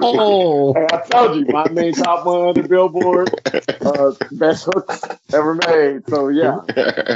[0.00, 3.30] oh, Hey, I told you, my main top one on the Billboard,
[3.80, 5.02] uh, best hooks
[5.32, 6.08] ever made.
[6.08, 6.58] So yeah,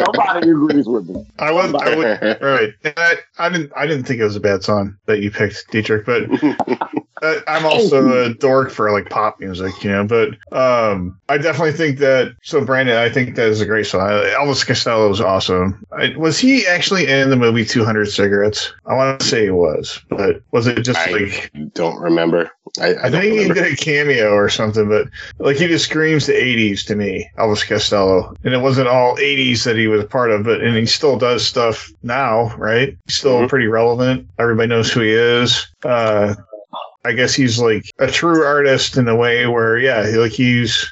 [0.04, 1.24] somebody agrees with me.
[1.38, 2.72] I would, I would, right.
[2.96, 6.06] I, I didn't, I didn't think it was a bad song that you picked, Dietrich,
[6.06, 6.22] but
[7.46, 10.04] I'm also a dork for like pop music, you know.
[10.04, 12.34] But um, I definitely think that.
[12.42, 14.08] So Brandon, I think that is a great song.
[14.08, 15.84] Elvis Costello is awesome.
[15.92, 18.72] I, was he actually in the movie 200 Cigarettes?
[18.86, 21.52] I want to say he was, but was it just I like?
[21.74, 22.50] don't remember.
[22.80, 25.06] I, I, I don't think he did a cameo or something, but
[25.38, 28.34] like he just screams the 80s to me, Elvis Costello.
[28.44, 31.18] And it wasn't all 80s that he was a part of, but and he still
[31.18, 32.96] does stuff now, right?
[33.06, 33.48] He's still Mhm.
[33.48, 34.26] pretty relevant.
[34.38, 35.66] Everybody knows who he is.
[35.84, 36.34] Uh,
[37.04, 40.88] I guess he's like a true artist in a way where, yeah, he- like he's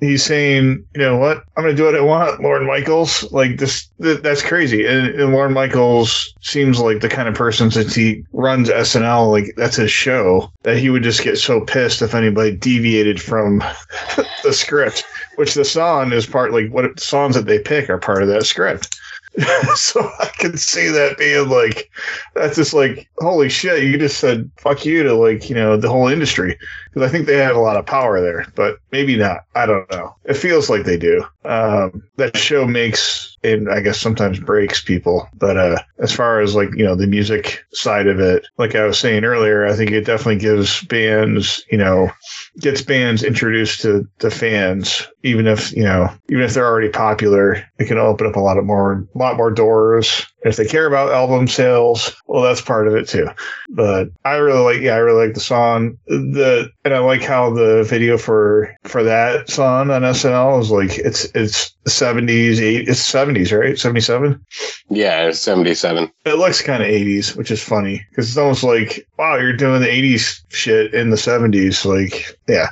[0.00, 3.30] he's saying, you know what, I'm gonna do what I want, Lorne Michaels.
[3.32, 4.84] Like this, th- that's crazy.
[4.86, 9.54] And, and Lorne Michaels seems like the kind of person since he runs SNL, like
[9.56, 13.58] that's his show, that he would just get so pissed if anybody deviated from
[14.42, 15.04] the script.
[15.36, 18.44] Which the song is part, like what songs that they pick are part of that
[18.46, 18.94] script.
[19.74, 21.90] so I can see that being like,
[22.34, 25.88] that's just like, holy shit, you just said fuck you to like, you know, the
[25.88, 26.58] whole industry.
[26.92, 29.44] Because I think they have a lot of power there, but maybe not.
[29.54, 30.14] I don't know.
[30.24, 31.24] It feels like they do.
[31.44, 35.28] Um, that show makes and I guess sometimes breaks people.
[35.34, 38.84] But uh, as far as like, you know, the music side of it, like I
[38.84, 42.10] was saying earlier, I think it definitely gives bands, you know,
[42.58, 47.64] gets bands introduced to the fans, even if, you know, even if they're already popular,
[47.78, 50.26] it can open up a lot of more, lot more doors.
[50.42, 53.28] If they care about album sales, well, that's part of it too.
[53.68, 55.98] But I really like, yeah, I really like the song.
[56.06, 60.98] The and I like how the video for for that song on SNL is like
[60.98, 63.78] it's it's seventies, eight, it's seventies, right?
[63.78, 64.44] Seventy seven.
[64.88, 66.10] Yeah, it's 77.
[66.24, 69.80] It looks kind of 80s, which is funny because it's almost like, wow, you're doing
[69.80, 71.84] the 80s shit in the 70s.
[71.84, 72.68] Like, yeah.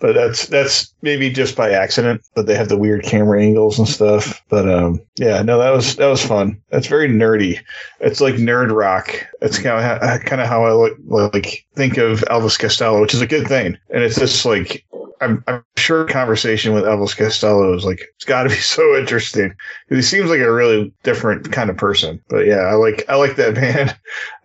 [0.00, 3.88] But that's that's maybe just by accident, but they have the weird camera angles and
[3.88, 4.42] stuff.
[4.48, 6.60] But um, yeah, no, that was that was fun.
[6.70, 7.58] That's very nerdy.
[7.98, 9.26] It's like nerd rock.
[9.42, 13.20] It's kind of kind of how I look, like think of Elvis Costello, which is
[13.20, 13.76] a good thing.
[13.90, 14.84] And it's just like
[15.20, 19.54] I'm, I'm sure conversation with Elvis Costello is like it's got to be so interesting
[19.88, 22.20] he seems like a really different kind of person.
[22.28, 23.96] But yeah, I like I like that band.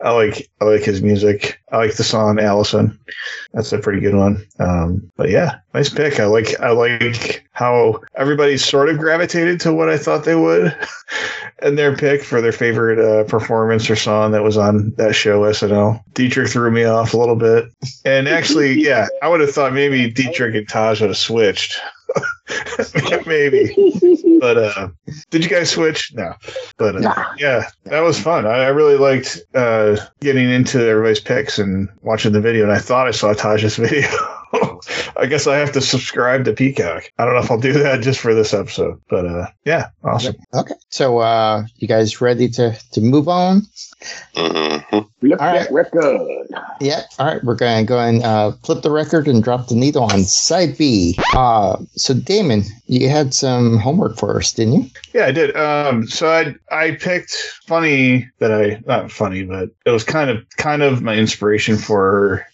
[0.02, 1.60] I like I like his music.
[1.72, 2.98] I like the song Alison.
[3.54, 4.46] That's a pretty good one.
[4.60, 6.20] Um, but yeah, nice pick.
[6.20, 10.76] I like I like how everybody sort of gravitated to what I thought they would,
[11.62, 15.42] and their pick for their favorite uh, performance or song that was on that show
[15.42, 16.02] SNL.
[16.14, 17.66] Dietrich threw me off a little bit,
[18.06, 21.80] and actually, yeah, I would have thought maybe Dietrich Taj would have switched.
[23.26, 23.74] maybe,
[24.40, 24.90] but uh,
[25.32, 26.12] did you guys switch?
[26.14, 26.34] No,
[26.78, 27.34] but uh, Nah.
[27.38, 28.46] yeah, that was fun.
[28.46, 32.78] I, I really liked uh, getting into everybody's picks and watching the video, and I
[32.80, 34.08] thought I saw Taj's video.
[35.18, 37.12] I guess I have to subscribe to Peacock.
[37.18, 40.36] I don't know if I'll do that just for this episode, but uh, yeah, awesome.
[40.54, 40.74] okay.
[40.90, 43.62] So, uh, you guys ready to to move on?
[44.36, 44.78] hmm
[45.20, 46.48] Flip All that record.
[46.82, 47.04] Yeah.
[47.18, 47.44] All right.
[47.44, 50.78] We're going to go and uh, flip the record and drop the needle on side
[50.78, 51.18] B.
[51.34, 54.90] Uh, so, Damon, you had some homework for us, didn't you?
[55.14, 55.56] Yeah, I did.
[55.56, 57.32] Um, so I I picked
[57.66, 62.46] funny that I not funny, but it was kind of kind of my inspiration for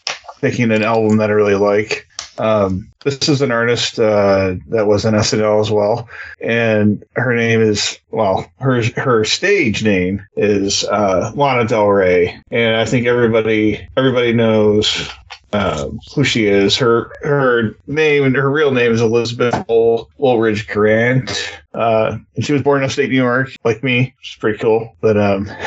[0.42, 2.06] picking an album that I really like.
[2.40, 6.10] Um, this is an artist uh, that was in SNL as well,
[6.42, 12.78] and her name is well, her her stage name is uh, Lana Del Rey, and
[12.78, 15.10] I think everybody everybody knows
[15.54, 16.78] um, who she is.
[16.78, 21.60] Her her name and her real name is Elizabeth Wool- Woolridge Grant.
[21.74, 24.96] Uh, and she was born in upstate New York, like me, It's pretty cool.
[25.02, 25.46] But um,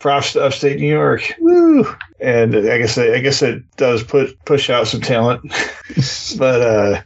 [0.00, 1.34] props to upstate New York.
[1.38, 1.86] Woo!
[2.20, 5.42] And I guess I guess it does put push out some talent.
[6.38, 7.02] but uh,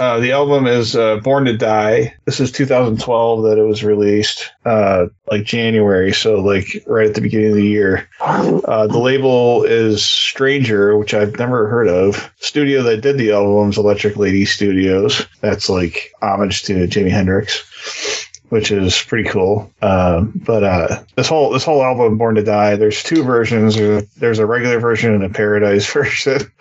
[0.00, 2.14] uh, the album is uh, Born to Die.
[2.26, 7.20] This is 2012 that it was released, uh, like January, so like right at the
[7.20, 8.08] beginning of the year.
[8.20, 12.30] Uh, the label is Stranger, which I've never heard of.
[12.38, 15.26] Studio that did the album is Electric Lady Studios.
[15.40, 18.21] That's like homage to Jimi Hendrix,
[18.52, 19.72] which is pretty cool.
[19.80, 23.76] Um, but uh, this whole this whole album, Born to Die, there's two versions.
[23.76, 26.52] There's, a regular version and a Paradise version.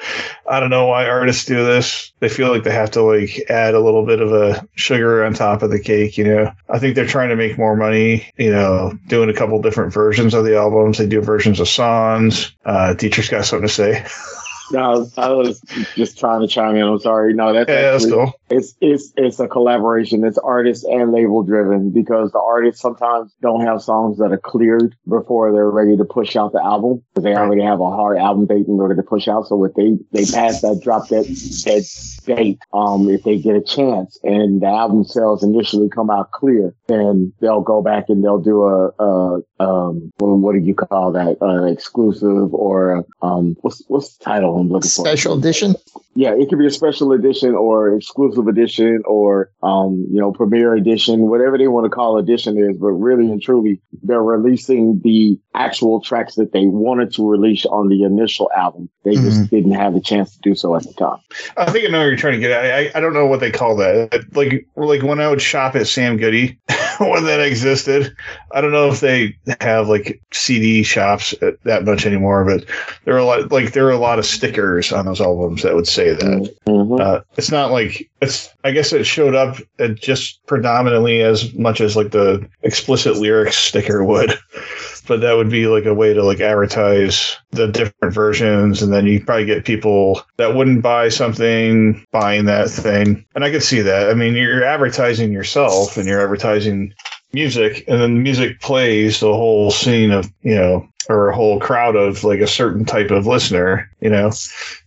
[0.47, 2.13] I don't know why artists do this.
[2.21, 5.33] They feel like they have to like add a little bit of a sugar on
[5.33, 6.17] top of the cake.
[6.17, 8.25] You know, I think they're trying to make more money.
[8.37, 10.97] You know, doing a couple different versions of the albums.
[10.97, 12.55] They do versions of songs.
[12.63, 14.05] Uh, Dietrich's got something to say.
[14.71, 15.61] No, I was
[15.95, 16.83] just trying to chime in.
[16.83, 17.33] I'm sorry.
[17.33, 18.33] No, that's Yeah, that's actually, cool.
[18.49, 20.23] it's it's it's a collaboration.
[20.23, 24.95] It's artist and label driven because the artists sometimes don't have songs that are cleared
[25.07, 27.39] before they're ready to push out the album because they Right.
[27.39, 29.47] already have a hard album date in order to push out.
[29.47, 31.85] So if they they pass that drop that that
[32.25, 36.73] date, um, if they get a chance and the album sales initially come out clear,
[36.87, 41.11] then they'll go back and they'll do a, a um what, what do you call
[41.13, 45.75] that uh, exclusive or um what's what's the title I'm looking for Special edition.
[46.15, 50.73] yeah, it could be a special edition or exclusive edition or, um, you know, premiere
[50.75, 52.77] edition, whatever they want to call edition is.
[52.77, 57.89] But really and truly, they're releasing the actual tracks that they wanted to release on
[57.89, 58.89] the initial album.
[59.03, 61.17] They just didn't have the chance to do so at the time.
[61.57, 62.65] I think I know what you're trying to get at.
[62.65, 64.25] I, I don't know what they call that.
[64.35, 66.59] Like like when I would shop at Sam Goody
[66.99, 68.15] when that existed.
[68.51, 72.65] I don't know if they have like CD shops uh, that much anymore, but
[73.05, 75.75] there are a lot like there are a lot of stickers on those albums that
[75.75, 76.55] would say that.
[76.67, 76.99] Mhm.
[76.99, 78.53] Uh, it's not like it's.
[78.63, 83.57] I guess it showed up uh, just predominantly as much as like the explicit lyrics
[83.57, 84.33] sticker would,
[85.11, 89.05] but that would be like a way to like advertise the different versions, and then
[89.05, 93.81] you probably get people that wouldn't buy something buying that thing, and I could see
[93.81, 94.09] that.
[94.09, 96.93] I mean, you're advertising yourself, and you're advertising
[97.33, 100.87] music, and then the music plays the whole scene of you know.
[101.09, 104.31] Or a whole crowd of like a certain type of listener, you know.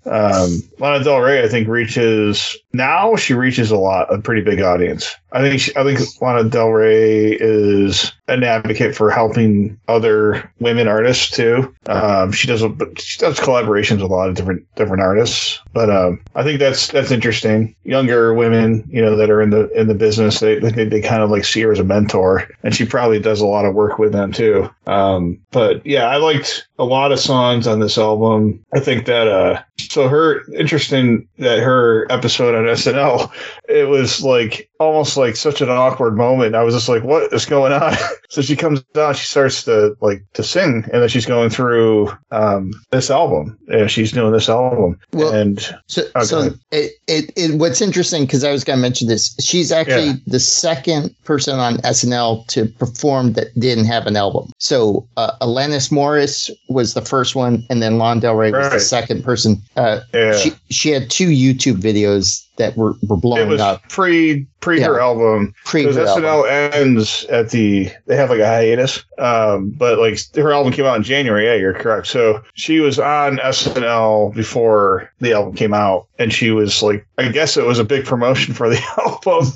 [0.06, 3.16] Um, Lana Del Rey, I think, reaches now.
[3.16, 5.14] She reaches a lot, a pretty big audience.
[5.32, 5.60] I think.
[5.60, 11.74] She, I think Lana Del Rey is an advocate for helping other women artists too.
[11.86, 12.60] Um, she does,
[12.98, 15.60] she does collaborations with a lot of different different artists.
[15.72, 17.74] But um, I think that's that's interesting.
[17.84, 21.22] Younger women, you know, that are in the in the business, they they, they kind
[21.22, 23.98] of like see her as a mentor, and she probably does a lot of work
[23.98, 24.68] with them too.
[24.86, 28.64] Um, but yeah, I liked a lot of songs on this album.
[28.74, 33.30] I think that uh, so her interesting that her episode on SNL,
[33.68, 36.54] it was like almost like such an awkward moment.
[36.54, 37.94] I was just like, what is going on?
[38.28, 42.12] so she comes down, she starts to like to sing, and then she's going through
[42.30, 43.58] um, this album.
[43.68, 46.24] And she's doing this album, Well, and So, Okay.
[46.24, 49.34] so it, it, it, what's interesting because I was going to mention this.
[49.40, 50.14] She's actually Yeah.
[50.26, 54.52] the second person on SNL to perform that didn't have an album.
[54.58, 58.80] So uh, Alanis Morris was the first one, and then Lana Del Rey was the
[58.80, 59.60] second person.
[59.76, 60.36] Uh, yeah.
[60.36, 64.80] She she had two YouTube videos that were were it blowing was up pre pre
[64.80, 66.24] her album pre her album.
[66.24, 69.04] SNL ends at the they have like a hiatus.
[69.18, 71.46] Um, but like her album came out in January.
[71.46, 72.06] Yeah, you're correct.
[72.06, 77.28] So she was on SNL before the album came out, and she was like, I
[77.28, 79.52] guess it was a big promotion for the album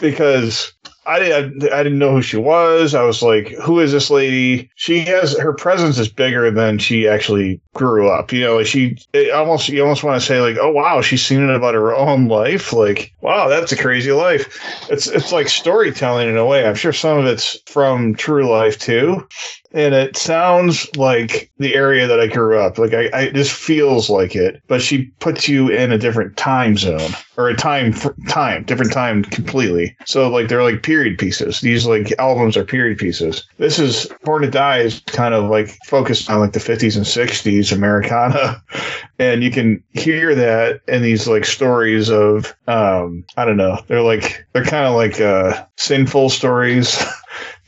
[0.00, 0.72] because.
[1.10, 2.94] I didn't, I didn't know who she was.
[2.94, 4.70] I was like, who is this lady?
[4.76, 8.32] She has her presence is bigger than she actually grew up.
[8.32, 8.96] You know, like she
[9.34, 12.28] almost you almost want to say like, oh wow, she's seen it about her own
[12.28, 12.72] life.
[12.72, 14.56] Like, wow, that's a crazy life.
[14.88, 16.64] It's it's like storytelling in a way.
[16.64, 19.26] I'm sure some of it's from true life too.
[19.72, 22.78] And it sounds like the area that I grew up.
[22.78, 26.76] Like I, I this feels like it, but she puts you in a different time
[26.76, 27.92] zone or a time
[28.28, 29.96] time different time completely.
[30.06, 31.60] So like they're like period pieces.
[31.60, 33.46] These like albums are period pieces.
[33.58, 37.06] This is Born to Die is kind of like focused on like the 50s and
[37.06, 38.62] 60s Americana,
[39.18, 43.78] and you can hear that in these like stories of um I don't know.
[43.86, 47.00] They're like they're kind of like uh sinful stories.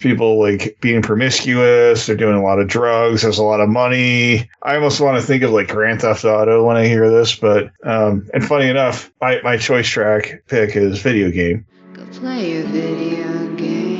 [0.02, 2.06] people like being promiscuous.
[2.06, 3.22] They're doing a lot of drugs.
[3.22, 4.50] There's a lot of money.
[4.62, 7.70] I almost want to think of like Grand Theft Auto when I hear this, but
[7.84, 11.64] um, and funny enough, my, my choice track pick is video game.
[11.94, 13.92] Go play a video game.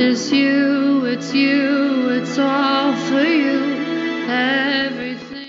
[0.00, 3.76] It's you, it's you, it's all for you.
[4.28, 5.07] Everything.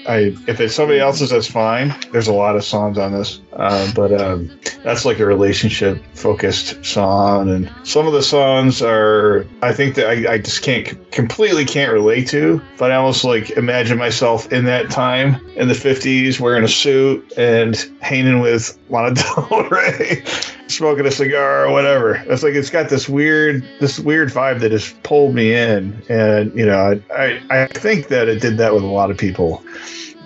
[0.10, 1.96] I if it's somebody else's, that's fine.
[2.12, 4.50] There's a lot of songs on this, uh, but um,
[4.84, 10.08] that's like a relationship focused song, and some of the songs are I think that
[10.08, 14.66] I, I just can't completely can't relate to, but I almost like imagine myself in
[14.66, 20.24] that time in the 50s wearing a suit and hanging with Lana Del Rey,
[20.70, 22.16] smoking a cigar or whatever.
[22.28, 26.54] It's like it's got this weird this weird vibe that has pulled me in, and
[26.58, 29.64] you know I I, I think that it did that with a lot of people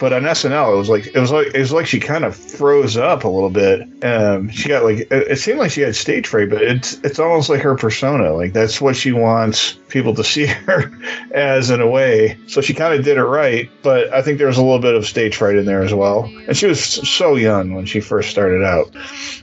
[0.03, 2.35] but on SNL, it was like it was like it was like she kind of
[2.35, 3.87] froze up a little bit.
[4.03, 7.49] Um, she got like it, seemed like she had stage fright, but it's it's almost
[7.49, 8.33] like her persona.
[8.33, 10.91] Like that's what she wants people to see her
[11.31, 12.37] as in a way.
[12.47, 14.93] So she kind of did it right, but I think there was a little bit
[14.93, 16.25] of stage fright in there as well.
[16.49, 18.93] And she was so young when she first started out.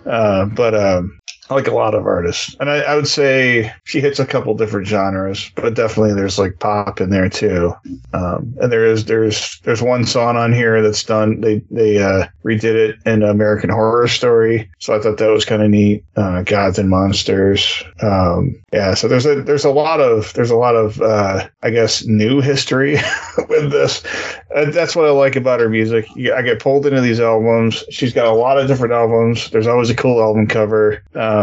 [0.04, 1.18] Uh, but um,
[1.54, 4.86] like a lot of artists, and I, I would say she hits a couple different
[4.86, 7.72] genres, but definitely there's like pop in there too.
[8.12, 11.40] Um, and there is there's there's one song on here that's done.
[11.40, 15.62] They they uh, redid it in American Horror Story, so I thought that was kind
[15.62, 16.04] of neat.
[16.16, 18.94] Uh, Gods and Monsters, um, yeah.
[18.94, 22.40] So there's a there's a lot of there's a lot of uh, I guess new
[22.40, 22.96] history
[23.48, 24.02] with this.
[24.50, 26.06] That's what I like about her music.
[26.34, 27.84] I get pulled into these albums.
[27.90, 29.50] She's got a lot of different albums.
[29.50, 31.02] There's always a cool album cover.
[31.14, 31.39] Um,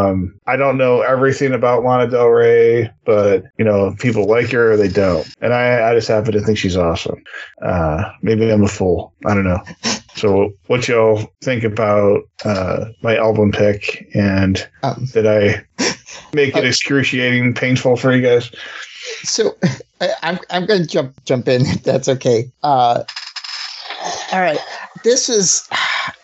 [0.47, 4.77] I don't know everything about Lana Del Rey, but you know, people like her or
[4.77, 5.27] they don't.
[5.41, 7.23] And I, I just happen to think she's awesome.
[7.61, 9.13] Uh, maybe I'm a fool.
[9.25, 9.61] I don't know.
[10.15, 14.07] So, what y'all think about uh, my album pick?
[14.15, 15.63] And Um, did I
[16.33, 18.51] make it excruciating, painful for you guys?
[19.23, 19.55] so
[20.01, 22.51] I, I'm I'm going to jump jump in if that's okay.
[22.63, 23.03] Uh,
[24.31, 24.59] all right,
[25.03, 25.67] this is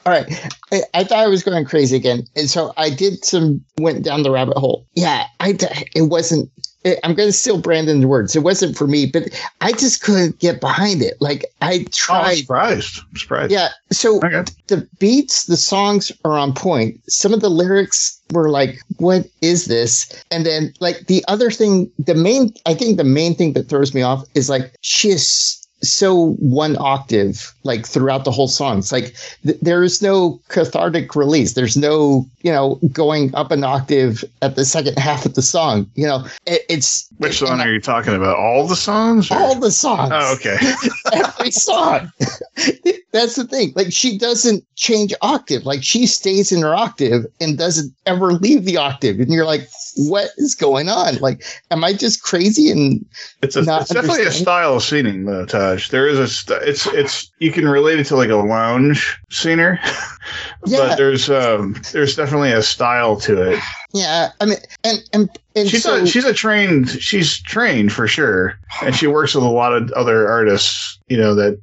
[0.06, 0.26] all right.
[0.72, 4.24] I, I thought I was going crazy again, and so I did some went down
[4.24, 4.86] the rabbit hole.
[4.96, 5.58] Yeah, I
[5.96, 6.50] it wasn't.
[6.84, 8.36] it- I'm going to steal Brandon's words.
[8.36, 9.24] It wasn't for me, but
[9.62, 11.16] I just couldn't get behind it.
[11.22, 12.36] Like I Oh, I'm tried.
[12.40, 13.00] surprised.
[13.10, 13.52] I'm surprised.
[13.54, 13.70] yeah.
[13.92, 14.44] So Okay.
[14.68, 17.00] the beats, the songs are on point.
[17.08, 20.12] Some of the lyrics were like, what is this?
[20.30, 23.94] And then like the other thing, the main, I think the main thing that throws
[23.94, 28.80] me off is like, she is so one octave like throughout the whole song.
[28.80, 29.16] It's like
[29.46, 31.54] th- there is no cathartic release.
[31.54, 35.90] There's no, you know, going up an octave at the second half of the song.
[35.96, 38.38] You know, it, it's Which song are you talking about?
[38.38, 39.30] All the songs?
[39.30, 40.58] or- all the songs Oh, okay.
[41.14, 42.12] every song.
[43.14, 43.74] That's the thing.
[43.76, 45.68] Like she doesn't change octave.
[45.68, 49.20] Like she stays in her octave and doesn't ever leave the octave.
[49.20, 51.18] And you're like, what is going on?
[51.18, 52.72] Like, am I just crazy?
[52.72, 53.06] And
[53.44, 56.88] It's, a, Not it's definitely a style of singing, though, There is a st- it's
[56.88, 59.80] it's you can relate it to like a lounge singer,
[60.66, 60.80] Yeah.
[60.80, 63.60] but there's um there's definitely a style to it.
[63.94, 68.08] Yeah, I mean, and and and She's so, a she's a trained she's trained for
[68.08, 71.60] sure, and she works with a lot of other artists, you know, that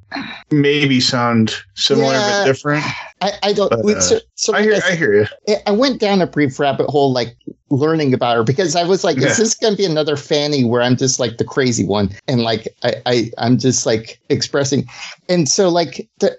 [0.49, 2.39] maybe sound similar Yeah.
[2.39, 2.85] but different.
[3.21, 3.71] I, I don't.
[3.71, 5.25] uh, so, so I hear I hear you.
[5.47, 7.37] I- I went down a brief rabbit hole, like
[7.69, 9.27] learning about her because I was like, Yeah.
[9.27, 12.41] is this going to be another Fanny where I'm just like the crazy one and
[12.41, 14.85] like I, I I'm just like expressing,
[15.29, 16.37] and so like the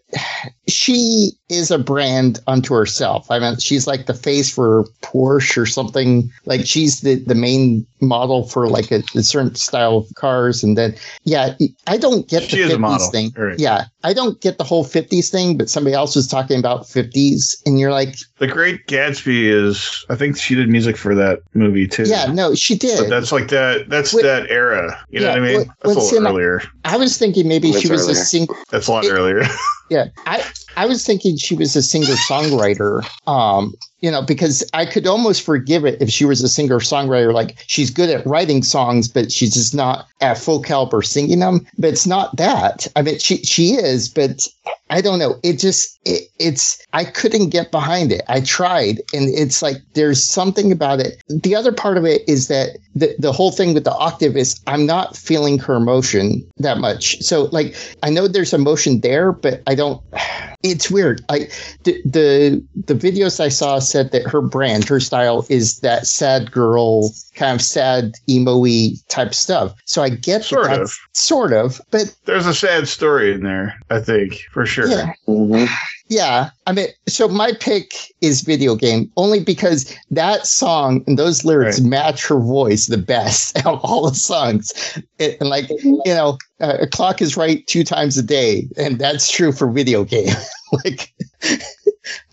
[0.68, 3.30] she is a brand unto herself.
[3.30, 6.30] I mean, she's like the face for Porsche or something.
[6.46, 10.76] Like she's the the main model for like a, a certain style of cars, and
[10.76, 11.54] then yeah,
[11.86, 13.32] I don't get She the 50s thing.
[13.36, 13.58] Right.
[13.58, 17.56] Yeah, I don't get the whole 50s thing, but somebody else was talking about 50s,
[17.66, 21.86] and you're like, The Great Gatsby is I think she did music for that movie
[21.86, 22.04] too.
[22.04, 22.98] yeah, no, she did.
[22.98, 23.88] But that's like that.
[23.88, 24.98] That's Wait- that era.
[25.10, 25.58] You know what I mean?
[25.58, 26.62] wait- that's a little earlier.
[26.84, 28.14] I was thinking maybe she was a earlier.
[28.24, 28.46] sing.
[28.70, 29.42] That's a lot It- earlier.
[29.92, 30.42] Yeah, I
[30.76, 33.06] I was thinking she was a singer songwriter.
[33.26, 37.32] Um, you know, because I could almost forgive it if she was a singer songwriter.
[37.32, 41.66] Like she's good at writing songs, but she's just not at full caliber singing them.
[41.78, 42.86] But it's not that.
[42.96, 44.48] I mean, she she is, but
[44.88, 45.38] I don't know.
[45.42, 48.22] It just it, it's I couldn't get behind it.
[48.28, 51.22] I tried, and it's like there's something about it.
[51.28, 54.60] The other part of it is that the the whole thing with the octave is
[54.66, 57.20] I'm not feeling her emotion that much.
[57.22, 60.02] So like I know there's emotion there, but I don't.
[60.64, 61.24] It's weird.
[61.28, 61.48] I
[61.82, 66.52] the the, the videos I saw said that her brand, her style is that sad
[66.52, 69.74] girl kind of sad emo-y type stuff.
[69.86, 70.98] So I get that Sort that's- of.
[71.14, 74.86] sort of, but There's a sad story in there, I think, for sure.
[74.88, 75.68] yeah, Mhm.
[76.12, 76.50] Yeah.
[76.66, 81.80] I mean, so my pick is video game only because that song and those lyrics
[81.80, 81.88] Right.
[81.88, 84.72] match her voice the best out of all the songs.
[85.18, 88.98] It, and like, you know, uh, a clock is right two times a day, and
[88.98, 90.34] that's true for video game.
[90.84, 91.12] like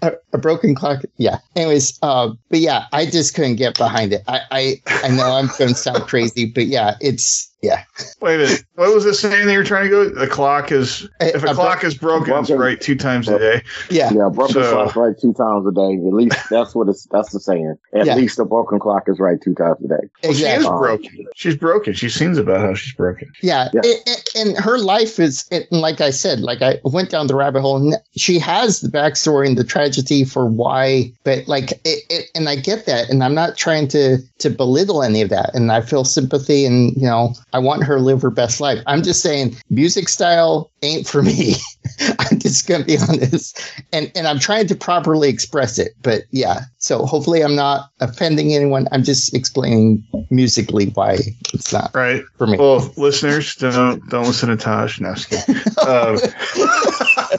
[0.02, 1.02] a, a broken clock.
[1.18, 1.40] Yeah.
[1.56, 4.22] Anyways, uh, but yeah, I just couldn't get behind it.
[4.28, 7.84] I, I, I know I'm going to sound crazy, but yeah, it's yeah.
[8.22, 8.64] Wait a minute.
[8.76, 10.08] What was the saying that you were trying to go?
[10.10, 13.38] The clock is if a A- a clock is broken, it's right two times a
[13.38, 13.62] day.
[13.90, 14.14] Yeah.
[14.14, 15.96] Yeah, broken So- clock right two times a day.
[16.08, 17.76] At least that's what it's that's the saying.
[17.94, 18.16] At Yeah.
[18.16, 20.08] least a broken clock is right two times a day.
[20.24, 20.78] Well, she is Exactly.
[20.80, 21.26] broken.
[21.36, 21.94] She's broken.
[21.94, 23.30] She sings about how she's broken.
[23.44, 23.82] Yeah, Yeah.
[23.84, 27.28] it- it- and her life is, it, and like I said, like I went down
[27.28, 29.89] the rabbit hole, and she has the backstory and the tragedy
[30.26, 31.12] for why.
[31.24, 35.04] But like, it, it, and I get that, and I'm not trying to to belittle
[35.04, 38.22] any of that, and I feel sympathy, and you know, I want her to live
[38.22, 38.80] her best life.
[38.88, 41.56] I'm just saying, music style ain't for me.
[42.20, 43.60] I'm just gonna be honest,
[43.92, 46.62] and and I'm trying to properly express it, but yeah.
[46.78, 48.88] So hopefully, I'm not offending anyone.
[48.92, 51.18] I'm just explaining musically why
[51.54, 52.24] it's not Right.
[52.38, 52.58] for me.
[52.58, 55.00] Well, listeners, don't don't listen to Taj.
[55.00, 55.56] No, I'm just kidding.
[55.88, 56.18] um,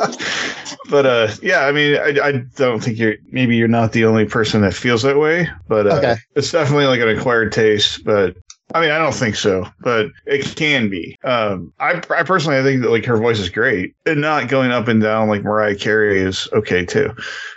[0.90, 4.24] but uh, yeah, I mean, I, I don't think you're maybe you're not the only
[4.26, 6.16] person that feels that way, but uh, Okay.
[6.34, 8.04] it's definitely like an acquired taste.
[8.04, 8.36] But
[8.74, 11.16] I mean, I don't think so, but it can be.
[11.24, 14.70] Um, I, I personally, I think that like her voice is great, and not going
[14.70, 17.12] up and down like Mariah Carey is okay too.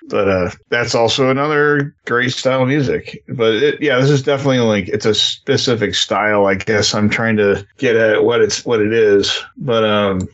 [0.09, 3.23] But uh, that's also another great style of music.
[3.29, 6.45] But it, yeah, this is definitely like it's a specific style.
[6.45, 9.41] I guess I'm trying to get at what it's what it is.
[9.57, 10.27] But um,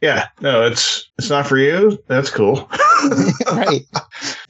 [0.00, 1.98] yeah, no, it's it's not for you.
[2.06, 2.68] That's cool.
[3.52, 3.82] right.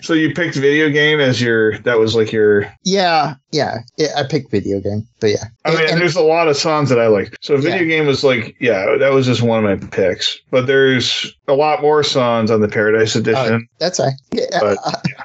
[0.01, 2.71] so you picked video game as your that was like your.
[2.85, 3.35] Yeah.
[3.53, 3.79] Yeah.
[3.97, 5.45] yeah I picked video game, but yeah.
[5.65, 7.37] I mean, And- there's a lot of songs that I like.
[7.41, 10.39] So video game was like, yeah, that was just one of my picks.
[10.51, 13.67] But there's a lot more songs on the Paradise Edition.
[13.79, 14.13] that's right.
[14.33, 14.59] Yeah.
[14.67, 14.79] But-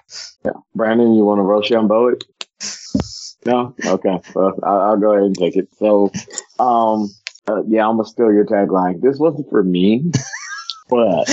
[0.43, 0.51] Yeah.
[0.73, 2.23] Brandon, you want to roast Rochambeau it?
[3.45, 3.75] No?
[3.85, 4.19] Okay.
[4.33, 5.69] Well, I'll, go ahead and take it.
[5.77, 6.11] So,
[6.59, 7.13] um,
[7.47, 9.01] uh, yeah, I'm to steal your tagline.
[9.01, 10.11] This wasn't for me,
[10.89, 11.25] but,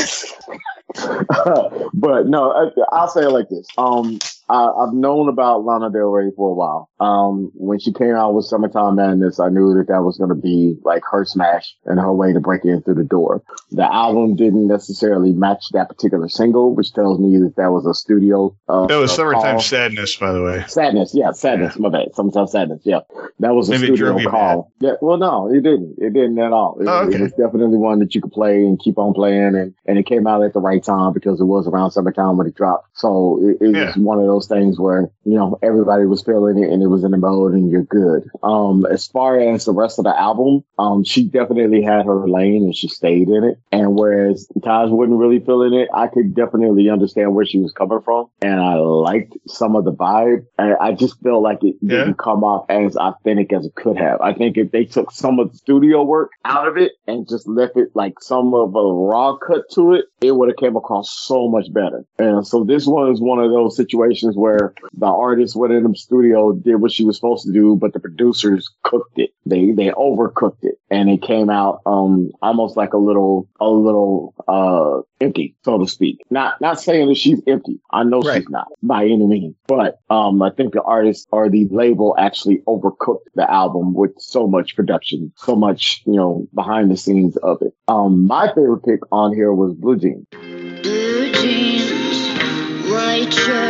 [1.95, 3.67] but no, I, I'll say it like this.
[3.79, 4.19] Um,
[4.49, 6.89] I, I've known about Lana Del Rey for a while.
[7.01, 10.35] Um, when she came out with Summertime Madness, I knew that that was going to
[10.35, 13.43] be like her smash and her way to break in through the door.
[13.71, 17.95] The album didn't necessarily match that particular single, which tells me that that was a
[17.95, 18.57] studio.
[18.69, 19.61] Uh, that was Summertime call.
[19.61, 20.65] Sadness, by the way.
[20.67, 21.79] Sadness, yeah, sadness.
[21.79, 22.15] My bad.
[22.15, 23.01] Sometimes sadness, yeah.
[23.41, 24.73] That was a Maybe it studio call.
[24.81, 25.97] Yeah, well, no, it didn't.
[25.99, 26.79] It didn't at all.
[26.81, 27.17] It, Oh, okay.
[27.17, 30.07] it was definitely one that you could play and keep on playing, and and it
[30.07, 32.89] came out at the right time because it was around summertime when it dropped.
[32.99, 33.87] So it, it Yeah.
[33.87, 37.05] was one of those things where you know everybody was feeling it and it was
[37.05, 38.29] in the mode, and you're good.
[38.43, 42.65] Um, as far as the rest of the album, um, she definitely had her lane
[42.65, 43.59] and she stayed in it.
[43.73, 48.01] And whereas Taj wasn't really feeling it, I could definitely understand where she was coming
[48.05, 50.45] from, and I liked some of the vibe.
[50.59, 51.99] And I just feel like it Yeah.
[52.05, 54.21] didn't come off as authentic as it could have.
[54.21, 57.49] I think if they took some of the studio work out of it and just
[57.49, 61.11] left it like some of a raw cut to it, it would have came across
[61.11, 62.05] so much better.
[62.19, 65.95] And so this one is one of those situations where the artist went in the
[65.97, 69.31] studio, did what she was supposed to do, but the producers cooked it.
[69.47, 74.35] They they overcooked it, and it came out um almost like a little a little
[74.47, 76.19] uh empty, so to speak.
[76.31, 77.81] Not not saying that she's empty.
[77.91, 78.43] I know Right.
[78.43, 82.59] she's not by any means, but um I think the artist or the label actually
[82.69, 87.63] overcooked the album with so much production, so much you know behind the scenes of
[87.63, 87.73] it.
[87.89, 90.27] Um, my favorite pick on here was Blue Jeans.
[90.33, 93.68] Blue jeans, white shirt.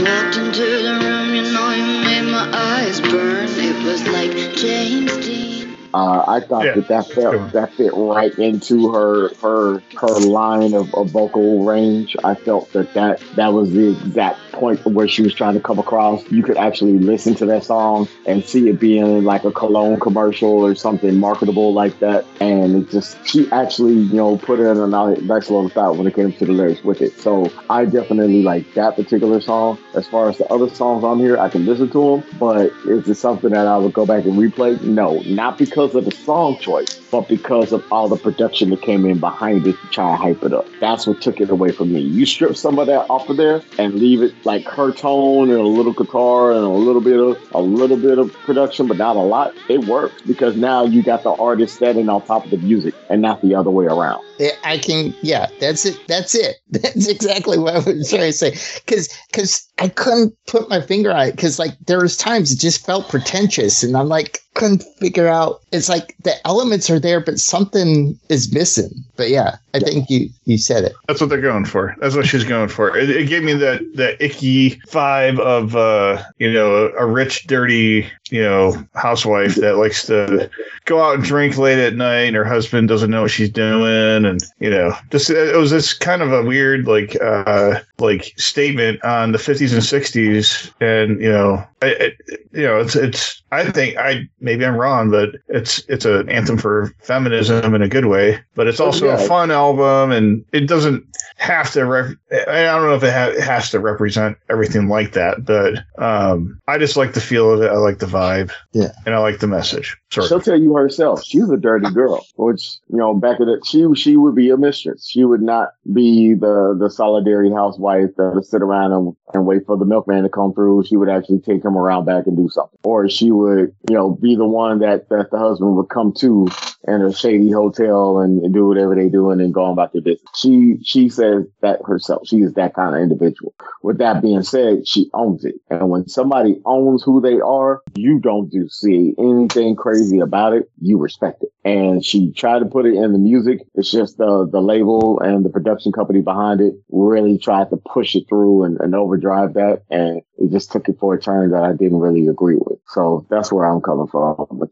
[0.00, 3.48] Walked into the room, you know you made my eyes burn.
[3.50, 5.57] It was like James Dean.
[5.94, 6.74] Uh, I thought Yeah.
[6.74, 12.16] that that felt that fit right into her her her line of, of vocal range.
[12.22, 15.78] I felt that, that that was the exact point where she was trying to come
[15.78, 16.28] across.
[16.30, 20.50] You could actually listen to that song and see it being like a cologne commercial
[20.50, 22.26] or something marketable like that.
[22.40, 26.06] And it just she actually you know put it in a nice little thought when
[26.06, 27.18] it came to the lyrics with it.
[27.18, 29.78] So I definitely like that particular song.
[29.94, 33.08] As far as the other songs on here, I can listen to them, but is
[33.08, 34.80] it something that I would go back and replay?
[34.82, 39.06] No, not because of the song choice, but because of all the production that came
[39.06, 40.66] in behind it to try and hype it up.
[40.80, 42.00] That's what took it away from me.
[42.00, 45.58] You strip some of that off of there and leave it like her tone and
[45.58, 49.16] a little guitar and a little bit of a little bit of production, but not
[49.16, 49.54] a lot.
[49.68, 53.22] It works because now you got the artist standing on top of the music and
[53.22, 54.22] not the other way around.
[54.64, 55.14] I can.
[55.22, 55.98] Yeah, that's it.
[56.06, 56.56] That's it.
[56.70, 58.50] That's exactly what I was trying to say.
[58.84, 61.36] Because because I couldn't put my finger on it.
[61.36, 65.62] Because like there was times it just felt pretentious, and I'm like couldn't figure out.
[65.72, 68.90] It's like the elements are there, but something is missing.
[69.16, 70.92] But yeah, I think you you said it.
[71.06, 71.94] That's what they're going for.
[72.00, 72.96] That's what she's going for.
[72.96, 78.10] It, it gave me that that icky vibe of uh, you know, a rich, dirty,
[78.30, 80.50] you know, housewife that likes to
[80.84, 84.24] go out and drink late at night, and her husband doesn't know what she's doing,
[84.28, 89.02] and you know, just it was this kind of a weird like uh like statement
[89.04, 92.14] on the 50s and 60s, and you know, I, it,
[92.52, 93.42] you know, it's it's.
[93.50, 97.88] I think I maybe I'm wrong, but it's it's an anthem for feminism in a
[97.88, 99.14] good way, but it's also yeah.
[99.14, 101.04] a fun album, and it doesn't
[101.36, 101.84] have to.
[101.84, 106.60] Rep- I don't know if it ha- has to represent everything like that, but um,
[106.66, 107.70] I just like the feel of it.
[107.70, 108.92] I like the vibe, Yeah.
[109.06, 109.96] and I like the message.
[110.10, 110.26] Sorry.
[110.26, 111.22] She'll tell you herself.
[111.24, 114.56] She's a dirty girl, which you know, back in the she she would be a
[114.56, 115.06] mistress.
[115.08, 119.64] She would not be the the solidary housewife that would sit around and, and wait
[119.64, 120.84] for the milkman to come through.
[120.84, 124.10] She would actually take him around back and do something, or she would you know
[124.10, 126.48] be the one that that the husband would come to
[126.86, 130.30] in a shady hotel and, and do whatever they do and go about their business.
[130.34, 132.26] She she says that herself.
[132.26, 133.54] She is that kind of individual.
[133.82, 138.18] With that being said, she owns it, and when somebody owns who they are, you
[138.18, 141.52] don't do see anything crazy about it, you respect it.
[141.68, 143.60] And she tried to put it in the music.
[143.74, 148.14] It's just the the label and the production company behind it really tried to push
[148.14, 151.62] it through and, and overdrive that, and it just took it for a turn that
[151.62, 152.78] I didn't really agree with.
[152.86, 154.68] So that's where I'm coming from.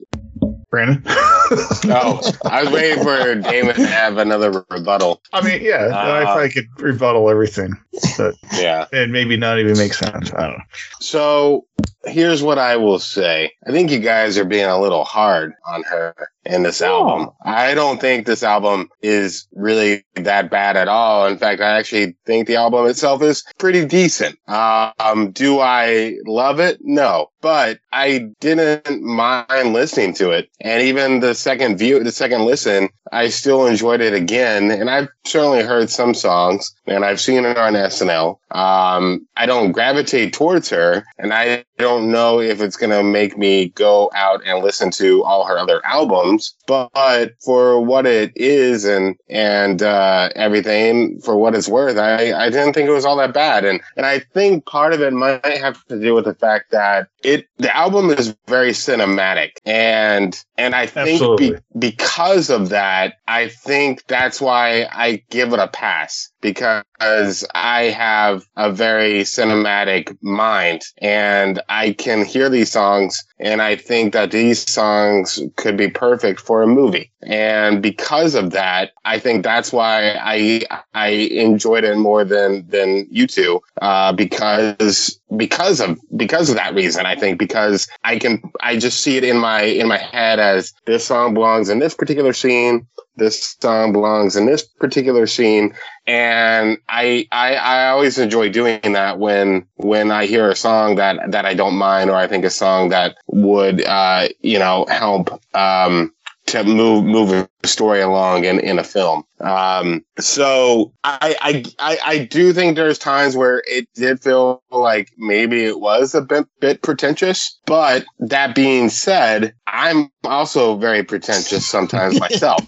[0.70, 1.02] Brandon.
[1.48, 5.22] Oh, I was waiting for Damon to have another rebuttal.
[5.32, 7.72] I mean, yeah, I Uh, probably could rebuttal everything,
[8.18, 8.86] but Yeah.
[8.92, 10.32] and maybe not even make sense.
[10.34, 10.64] I don't know.
[11.00, 11.66] So
[12.04, 13.52] here's what I will say.
[13.64, 16.14] I think you guys are being a little hard on her
[16.44, 17.30] in this album.
[17.44, 21.26] I don't think this album is really that bad at all.
[21.28, 24.36] In fact, I actually think the album itself is pretty decent.
[24.48, 26.78] Um, do I love it?
[26.80, 30.51] No, but I didn't mind listening to it.
[30.61, 34.72] And even the second view, the second listen, I still enjoyed it again.
[34.72, 38.38] And I've certainly heard some songs and I've seen her on SNL.
[38.51, 43.38] Um, I don't gravitate towards her and I don't know if it's going to make
[43.38, 48.84] me go out and listen to all her other albums, but for what it is
[48.84, 53.16] and, and, uh, everything for what it's worth, I, I didn't think it was all
[53.18, 53.64] that bad.
[53.64, 57.09] And, and I think part of it might have to do with the fact that
[57.26, 63.48] it, the album is very cinematic and, and I think be, because of that, I
[63.48, 70.82] think that's why I give it a pass because I have a very cinematic mind
[70.98, 76.40] and I can hear these songs and I think that these songs could be perfect
[76.40, 77.11] for a movie.
[77.22, 80.62] And because of that, I think that's why I
[80.94, 86.74] I enjoyed it more than than you two uh, because because of because of that
[86.74, 87.04] reason.
[87.04, 90.72] I think because I can I just see it in my in my head as
[90.86, 92.86] this song belongs in this particular scene.
[93.18, 95.74] This song belongs in this particular scene,
[96.07, 101.30] and I, I I always enjoy doing that when when I hear a song that
[101.30, 105.30] that I don't mind, or I think a song that would uh, you know help
[105.57, 106.12] um,
[106.47, 109.24] to move move a story along in, in a film.
[109.40, 115.10] Um, so I, I I I do think there's times where it did feel like
[115.18, 117.58] maybe it was a bit bit pretentious.
[117.66, 122.66] But that being said, I'm also very pretentious sometimes myself.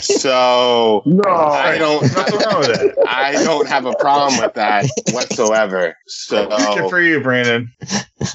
[0.00, 2.98] So No, I don't wrong with.
[3.06, 5.96] I don't have a problem with that whatsoever.
[6.06, 7.70] So Good for you, Brandon.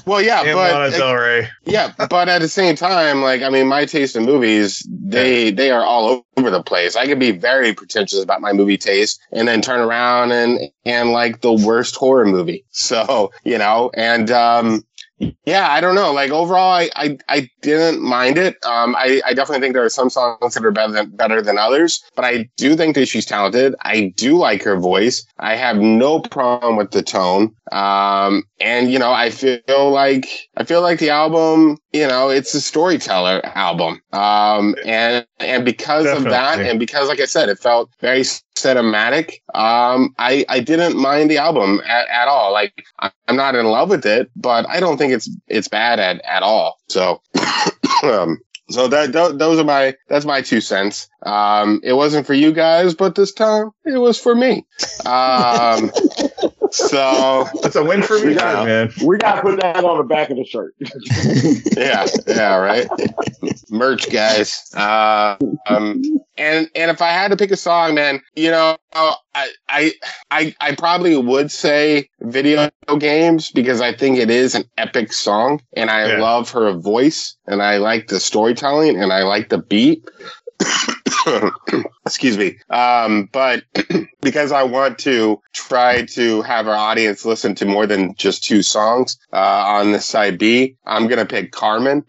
[0.06, 1.48] well, yeah, and but Lana Del Rey.
[1.64, 5.70] yeah, but at the same time, like I mean, my taste in movies they they
[5.70, 6.96] are all over the place.
[6.96, 11.12] I could be very pretentious about my movie taste, and then turn around and and
[11.12, 12.64] like the worst horror movie.
[12.76, 14.84] So you know, and um,
[15.18, 16.12] yeah, I don't know.
[16.12, 18.56] Like overall, I I, I didn't mind it.
[18.64, 21.58] Um, I, I definitely think there are some songs that are better than better than
[21.58, 23.74] others, but I do think that she's talented.
[23.82, 25.24] I do like her voice.
[25.38, 27.54] I have no problem with the tone.
[27.72, 32.54] Um, and you know, I feel like I feel like the album, you know, it's
[32.54, 34.00] a storyteller album.
[34.12, 38.24] Um, and and because of that, and because, like I said, it felt very
[38.56, 39.40] cinematic.
[39.54, 42.52] Um, I I didn't mind the album at, at all.
[42.52, 46.20] Like I'm not in love with it, but I don't think it's it's bad at
[46.24, 46.78] at all.
[46.88, 47.20] So.
[48.02, 51.08] um, so that tho- those are my that's my two cents.
[51.24, 54.66] Um, it wasn't for you guys, but this time it was for me.
[55.06, 55.92] Um,
[56.76, 58.64] so it's a win for me, too, Yeah.
[58.64, 58.92] man.
[59.04, 60.74] we gotta put that on the back of the shirt.
[61.76, 62.88] yeah, yeah, right.
[63.70, 64.62] Merch, guys.
[64.74, 66.02] Uh, um,
[66.36, 69.14] and and if I had to pick a song, man, you know, I
[69.68, 69.92] I
[70.30, 75.62] I, I probably would say video games because I think it is an epic song,
[75.74, 76.20] and I Yeah.
[76.22, 80.04] love her voice, and I like the storytelling, and I like the beat.
[82.06, 82.58] Excuse me.
[82.70, 83.64] Um, but
[84.20, 88.62] because I want to try to have our audience listen to more than just two
[88.62, 92.04] songs uh, on the side B, I'm gonna pick Carmen.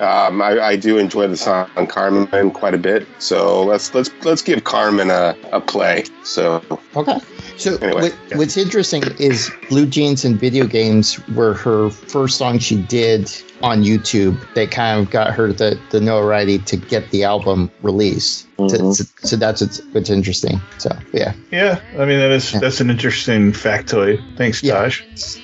[0.00, 4.42] Um, I, I do enjoy the song Carmen quite a bit, so let's let's let's
[4.42, 6.04] give Carmen a, a play.
[6.22, 6.62] So
[6.94, 7.18] Okay.
[7.56, 8.36] So Anyway, what, yeah.
[8.36, 13.32] what's interesting is Blue Jeans and Video Games were her first song she did
[13.62, 14.36] on YouTube.
[14.52, 18.42] That kind of got her the, the notoriety to get the album released.
[18.58, 18.94] So, Mhm.
[18.94, 20.60] so, so that's what's, what's interesting.
[20.76, 21.32] So yeah.
[21.50, 22.60] Yeah, I mean that is Yeah.
[22.60, 24.22] that's an interesting factoid.
[24.36, 24.90] Thanks, Yeah.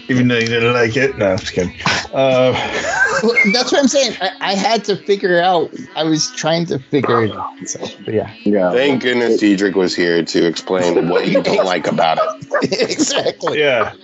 [0.09, 1.75] Even though you didn't like it, no, I'm just kidding.
[2.13, 2.53] Uh,
[3.23, 4.17] Well, that's what I'm saying.
[4.21, 5.73] I, I had to figure out.
[5.95, 7.53] I was trying to figure it out.
[7.67, 8.73] So, but yeah, Yeah.
[8.73, 12.19] thank goodness Dietrich was here to explain what you don't like about
[12.63, 12.91] it.
[12.91, 13.61] exactly.
[13.61, 13.95] yeah,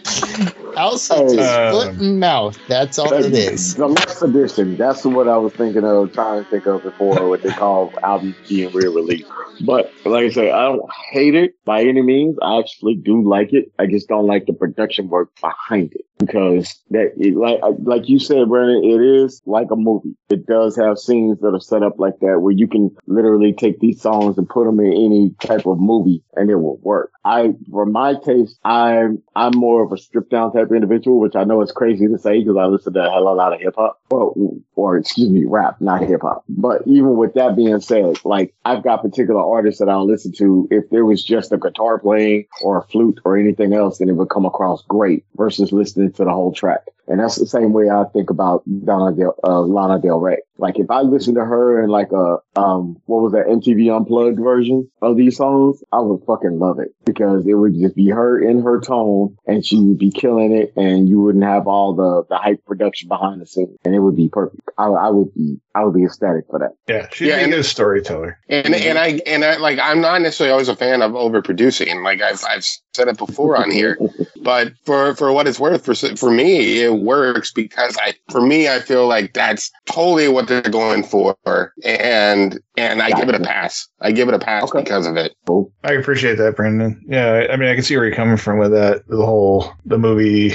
[0.78, 2.58] I'll say it's Um, foot and mouth.
[2.68, 3.74] That's all it is.
[3.74, 4.76] The Lux edition.
[4.76, 8.36] That's what I was thinking of, trying to think of before what they call albums
[8.48, 9.28] being re-released.
[9.60, 12.36] But like I said, I don't hate it by any means.
[12.40, 13.72] I actually do like it.
[13.78, 18.20] I just don't like the production work behind it because that, it, like like you
[18.20, 20.16] said, Brandon, it is like a movie.
[20.30, 23.80] It does have scenes that are set up like that where you can literally take
[23.80, 27.10] these songs and put them in any type of movie and it will work.
[27.24, 31.36] I, for my taste, I'm I'm more of a stripped down type of individual, which
[31.36, 33.52] I know is crazy to say because I listen to a hell of a lot
[33.52, 34.34] of hip hop, or,
[34.74, 36.44] or excuse me, rap, not hip hop.
[36.48, 40.68] But even with that being said, like I've got particular artists that I'll listen to
[40.70, 44.12] if there was just a guitar playing or a flute or anything else, then it
[44.12, 46.86] would come across great versus listening to the whole track.
[47.08, 50.38] And that's the same way I think about Donna Del, uh, Lana Del Rey.
[50.60, 54.38] Like if I listen to her in like a, um, what was that MTV Unplugged
[54.40, 58.38] version of these songs, I would fucking love it because it would just be her
[58.42, 62.24] in her tone and she would be killing it and you wouldn't have all the,
[62.28, 64.60] the hype production behind the scenes and it would be perfect.
[64.76, 66.72] I, I would be, I would be ecstatic for that.
[66.88, 68.38] Yeah, she's Yeah, a and- good storyteller.
[68.48, 72.02] And and I and I like I'm not necessarily always a fan of overproducing.
[72.02, 73.96] Like I've I've said it before on here,
[74.42, 78.68] but for for what it's worth, for for me it works because I for me
[78.68, 81.36] I feel like that's totally what they're going for,
[81.84, 83.88] and and I give it a pass.
[84.00, 84.82] I give it a pass Okay.
[84.82, 85.34] because of it.
[85.46, 85.72] Cool.
[85.82, 87.02] I appreciate that, Brendan.
[87.08, 89.72] Yeah, I- I mean, I can see where you're coming from with that, the whole
[89.84, 90.54] the movie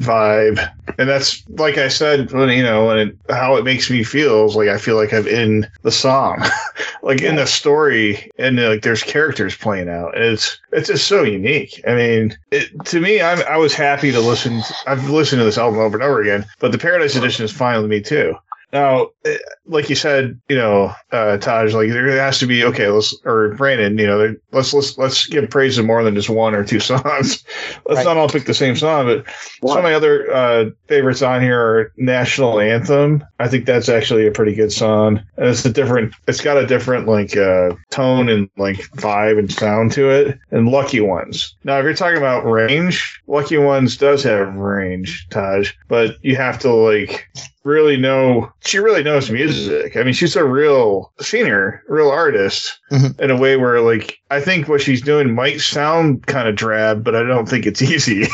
[0.00, 0.58] vibe,
[0.98, 4.46] and that's like I said, when you know, when it, how it makes me feel
[4.46, 6.42] is like I feel like I'm in the song,
[7.02, 11.22] like in the story, and like there's characters playing out, and it's it's just so
[11.22, 11.80] unique.
[11.86, 14.60] I mean, it, to me, I'm, I was happy to listen.
[14.86, 17.80] I've listened to this album over and over again, but the Paradise Edition is fine
[17.80, 18.34] with me too.
[18.74, 22.88] Now, eh, like you said, you know, uh, Taj, like there has to be okay.
[22.88, 26.56] Let's or Brandon, you know, let's let's let's give praise to more than just one
[26.56, 27.44] or two songs.
[27.86, 28.04] let's Right.
[28.04, 29.24] not all pick the same song, but
[29.64, 33.24] some of my other uh, favorites on here are National Anthem.
[33.38, 36.12] I think that's actually a pretty good song, and it's a different.
[36.26, 40.36] It's got a different like uh, tone and like vibe and sound to it.
[40.50, 41.54] And Lucky Ones.
[41.62, 46.58] Now, if you're talking about range, Lucky Ones does have range, Taj, but you have
[46.58, 47.28] to like
[47.64, 49.96] really know she really knows music.
[49.96, 53.18] I mean, she's a real singer, real artist Mhm.
[53.20, 57.04] in a way where like I think what she's doing might sound kind of drab,
[57.04, 58.26] but I don't think it's easy.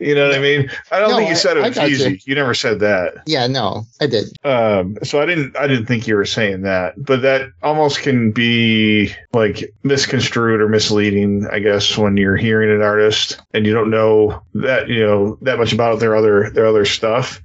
[0.00, 0.70] you know what I mean?
[0.90, 1.94] I don't No, think you said it was got you.
[1.96, 2.22] easy.
[2.24, 3.14] You never said that.
[3.26, 4.26] Yeah, no, I did.
[4.44, 8.32] Um, so I didn't I didn't think you were saying that, but that almost can
[8.32, 13.90] be like misconstrued or misleading, I guess, when you're hearing an artist and you don't
[13.90, 17.42] know that you know that much about their other their other stuff.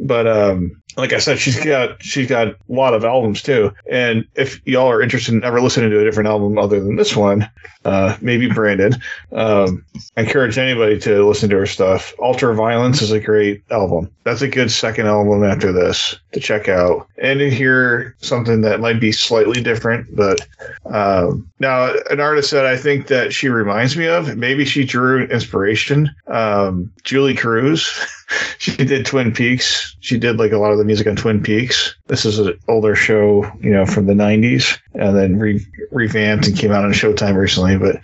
[0.00, 3.72] But um, like I said, she's got she's got a lot of albums too.
[3.90, 7.14] And if y'all are interested in ever listening to a different album other than this
[7.14, 7.48] one,
[7.84, 8.94] uh, maybe Brandon,
[9.30, 9.84] um,
[10.16, 12.12] I encourage anybody to listen to her stuff.
[12.18, 14.10] Ultraviolence is a great album.
[14.24, 18.80] That's a good second album after this to check out and to hear something that
[18.80, 20.14] might be slightly different.
[20.16, 20.46] But
[20.86, 25.26] um, now, an artist that I think that she reminds me of, maybe she drew
[25.26, 26.10] inspiration.
[26.26, 27.88] Um, Julee Cruise.
[28.58, 29.96] she did Twin Peaks.
[30.00, 31.94] She did like a lot of the music on Twin Peaks.
[32.06, 36.56] This is an older show, you know, from the '90s, and then re- revamped and
[36.56, 37.78] came out on Showtime recently.
[37.78, 38.00] But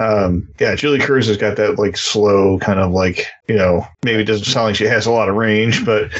[0.00, 4.20] um, yeah, Julee Cruise has got that like slow kind of like you know maybe
[4.20, 6.12] it doesn't sound like she has a lot of range, but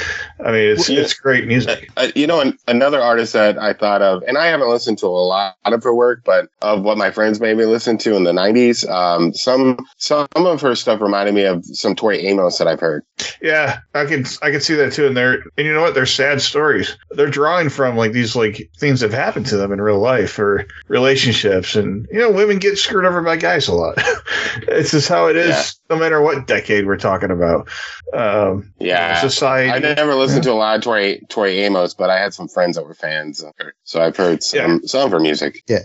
[0.44, 1.90] I mean it's it's great music.
[2.14, 5.08] You know, an, another artist that I thought of, and I haven't listened to a
[5.08, 8.32] lot of her work, but of what my friends made me listen to in the
[8.32, 12.80] '90s, um, some some of her stuff reminded me of some Tori Amos that I've
[12.80, 13.04] heard.
[13.42, 15.06] Yeah, I can I can see that too.
[15.06, 15.94] And they're and you know what?
[15.94, 16.96] They're sad stories.
[17.10, 20.38] They're drawing from like these like things that have happened to them in real life
[20.38, 23.94] or relationships, and you know, women get screwed over by guys a lot.
[24.68, 25.64] it's just how it is, Yeah.
[25.90, 27.68] No matter what decade we're talking about.
[28.12, 29.20] Um, Yeah.
[29.20, 29.70] society.
[29.70, 32.76] I never listened to a lot of Tori Tori Amos, but I had some friends
[32.76, 35.62] that were fans of her, so I've heard some some of her music.
[35.68, 35.80] Yeah.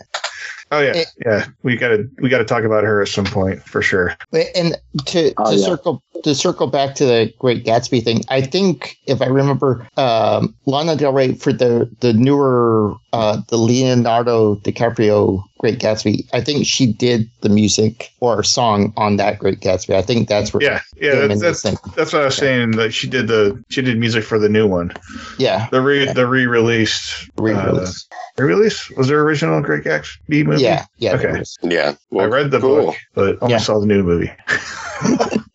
[0.71, 1.45] Oh yeah, It- yeah.
[1.63, 4.15] We gotta we gotta talk about her at some point for sure.
[4.55, 4.75] And
[5.05, 5.65] to Oh, to yeah.
[5.65, 10.55] circle to circle back to the Great Gatsby thing, I think if I remember, um,
[10.65, 16.65] Lana Del Rey for the the newer uh, the Leonardo DiCaprio Great Gatsby, I think
[16.65, 19.95] she did the music or song on that Great Gatsby.
[19.95, 21.27] I think that's where Yeah, yeah.
[21.27, 22.71] That's that's, that's what I was saying.
[22.71, 24.91] That she did the she did music for the new one,
[25.37, 28.07] yeah the re the re released re-release.
[28.37, 30.61] re release was there original Great Gatsby movie?
[30.63, 31.39] yeah yeah Okay.
[31.39, 31.57] was.
[31.61, 32.85] Yeah, I read the cool.
[32.87, 33.59] book, but only Yeah.
[33.59, 34.31] saw the new movie.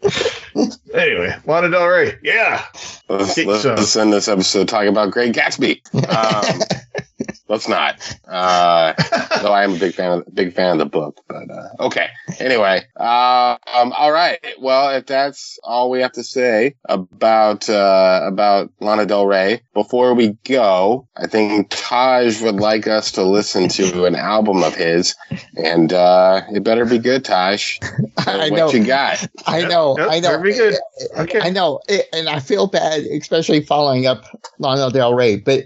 [0.94, 2.18] anyway, Lana Del Rey.
[2.22, 2.64] Yeah.
[3.08, 4.02] Let's, let's some.
[4.02, 5.80] end this episode talking about Great Gatsby.
[6.08, 6.60] Um,
[7.48, 8.18] let's not.
[8.26, 8.92] Uh,
[9.42, 12.08] though I am a big fan of big fan of the book, but uh, okay.
[12.38, 14.38] Anyway, uh, um, all right.
[14.60, 20.14] Well, if that's all we have to say about uh, about Lana Del Rey, before
[20.14, 25.14] we go, I think Taj would like us to listen to an album of his,
[25.56, 27.78] and uh, it better be good, Taj.
[28.18, 28.38] I know.
[28.38, 28.70] what know.
[28.72, 29.26] you got?
[29.46, 29.96] I know.
[29.98, 30.30] Yep, I know.
[30.30, 30.74] very good.
[31.16, 31.40] Okay.
[31.40, 31.80] I know.
[31.88, 34.24] It, and I feel bad, especially following up
[34.58, 35.36] Lana Del Rey.
[35.36, 35.64] But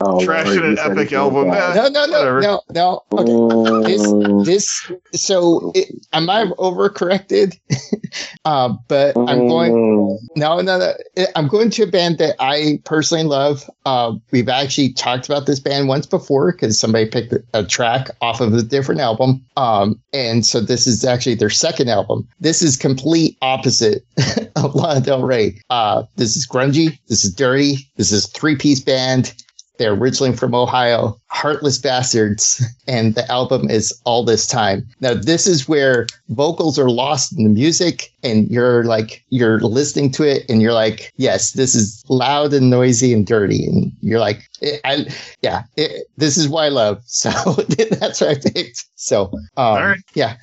[0.00, 1.48] Oh, Trashing Lord, an epic album.
[1.48, 2.40] no, no, no, Whatever.
[2.40, 3.02] no, no.
[3.12, 3.96] Okay.
[3.96, 7.58] Mm, This, so it, am I overcorrected?
[8.44, 10.18] uh, but I'm going.
[10.36, 11.26] No, no, no.
[11.36, 13.68] I'm going to a band that I personally love.
[13.84, 18.40] Uh, we've actually talked about this band once before because somebody picked a track off
[18.40, 19.44] of a different album.
[19.56, 22.26] Um, and so this is actually their second album.
[22.40, 24.04] This is complete opposite
[24.56, 25.60] of Lana Del Rey.
[25.70, 26.98] Uh, this is grungy.
[27.08, 27.88] This is dirty.
[27.96, 29.34] This is three piece band.
[29.80, 34.86] They're originally from Ohio, Heartless Bastards, and the album is All This Time.
[35.00, 40.10] Now, this is where vocals are lost in the music, and you're like, you're listening
[40.10, 43.64] to it, and you're like, yes, this is loud and noisy and dirty.
[43.64, 45.06] And you're like, it, I,
[45.42, 47.02] yeah, it, this is what I love.
[47.06, 48.86] So that's what I picked.
[48.94, 50.00] So, um, All right.
[50.14, 50.36] yeah.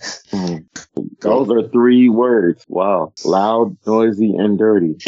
[1.22, 2.66] Those are three words.
[2.68, 3.14] Wow.
[3.26, 4.96] Loud, noisy, and dirty.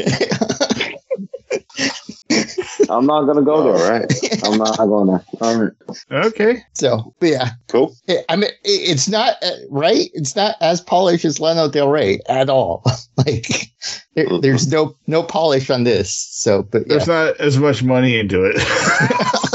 [2.90, 3.92] I'm not gonna go there.
[3.92, 5.24] right, I'm not gonna.
[5.42, 5.72] All right.
[6.12, 6.64] Okay.
[6.74, 7.96] So, but yeah, cool.
[8.08, 10.10] it, I mean, it, it's not uh, right.
[10.14, 12.84] It's not as polished as Lana Del Rey at all.
[13.18, 13.72] like,
[14.20, 14.42] there, mm-hmm.
[14.42, 16.14] there's no no polish on this.
[16.32, 16.86] So, but yeah.
[16.90, 18.56] There's not as much money into it.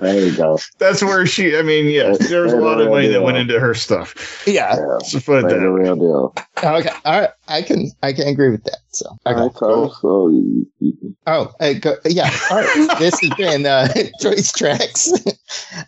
[0.00, 0.58] There you go.
[0.78, 1.56] That's where she.
[1.56, 4.46] I mean, yeah, there was a lot of money that went into her stuff.
[4.46, 4.76] yeah.
[4.76, 4.86] Yeah.
[4.86, 5.70] Let's just put it the that.
[5.70, 6.34] real deal.
[6.56, 6.90] Okay.
[7.04, 7.30] All right.
[7.48, 8.78] I can I can agree with that.
[8.90, 9.38] So, okay.
[9.38, 12.30] All right, so, so you, you, Oh, uh, go, yeah.
[12.50, 12.88] All right.
[12.98, 13.88] this has been uh,
[14.20, 15.36] Choice Trackz.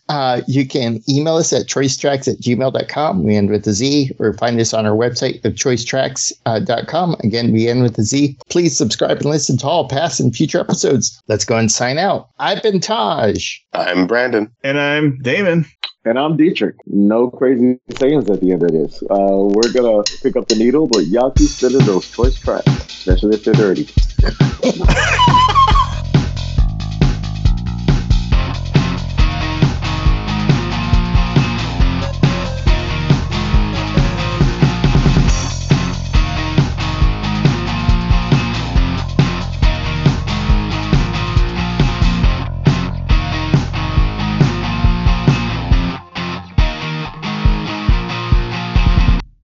[0.09, 3.23] Uh, you can email us at choicetrackz at gmail.com.
[3.23, 7.17] We end with a Z, or find us on our website of choicetrackz.com.
[7.23, 8.39] Again, we end with a Z.
[8.49, 11.23] Please subscribe and listen to all past and future episodes.
[11.29, 12.31] Let's go and sign out.
[12.39, 13.59] I've been Taj.
[13.75, 14.51] I'm Brandon.
[14.65, 15.67] And I'm Damon.
[16.05, 16.77] And I'm Dietrich.
[16.87, 19.03] No crazy sayings at the end of this.
[19.03, 23.37] Uh, we're gonna pick up the needle, but y'all keep sending those choice tracks, especially
[23.37, 23.89] if they're dirty.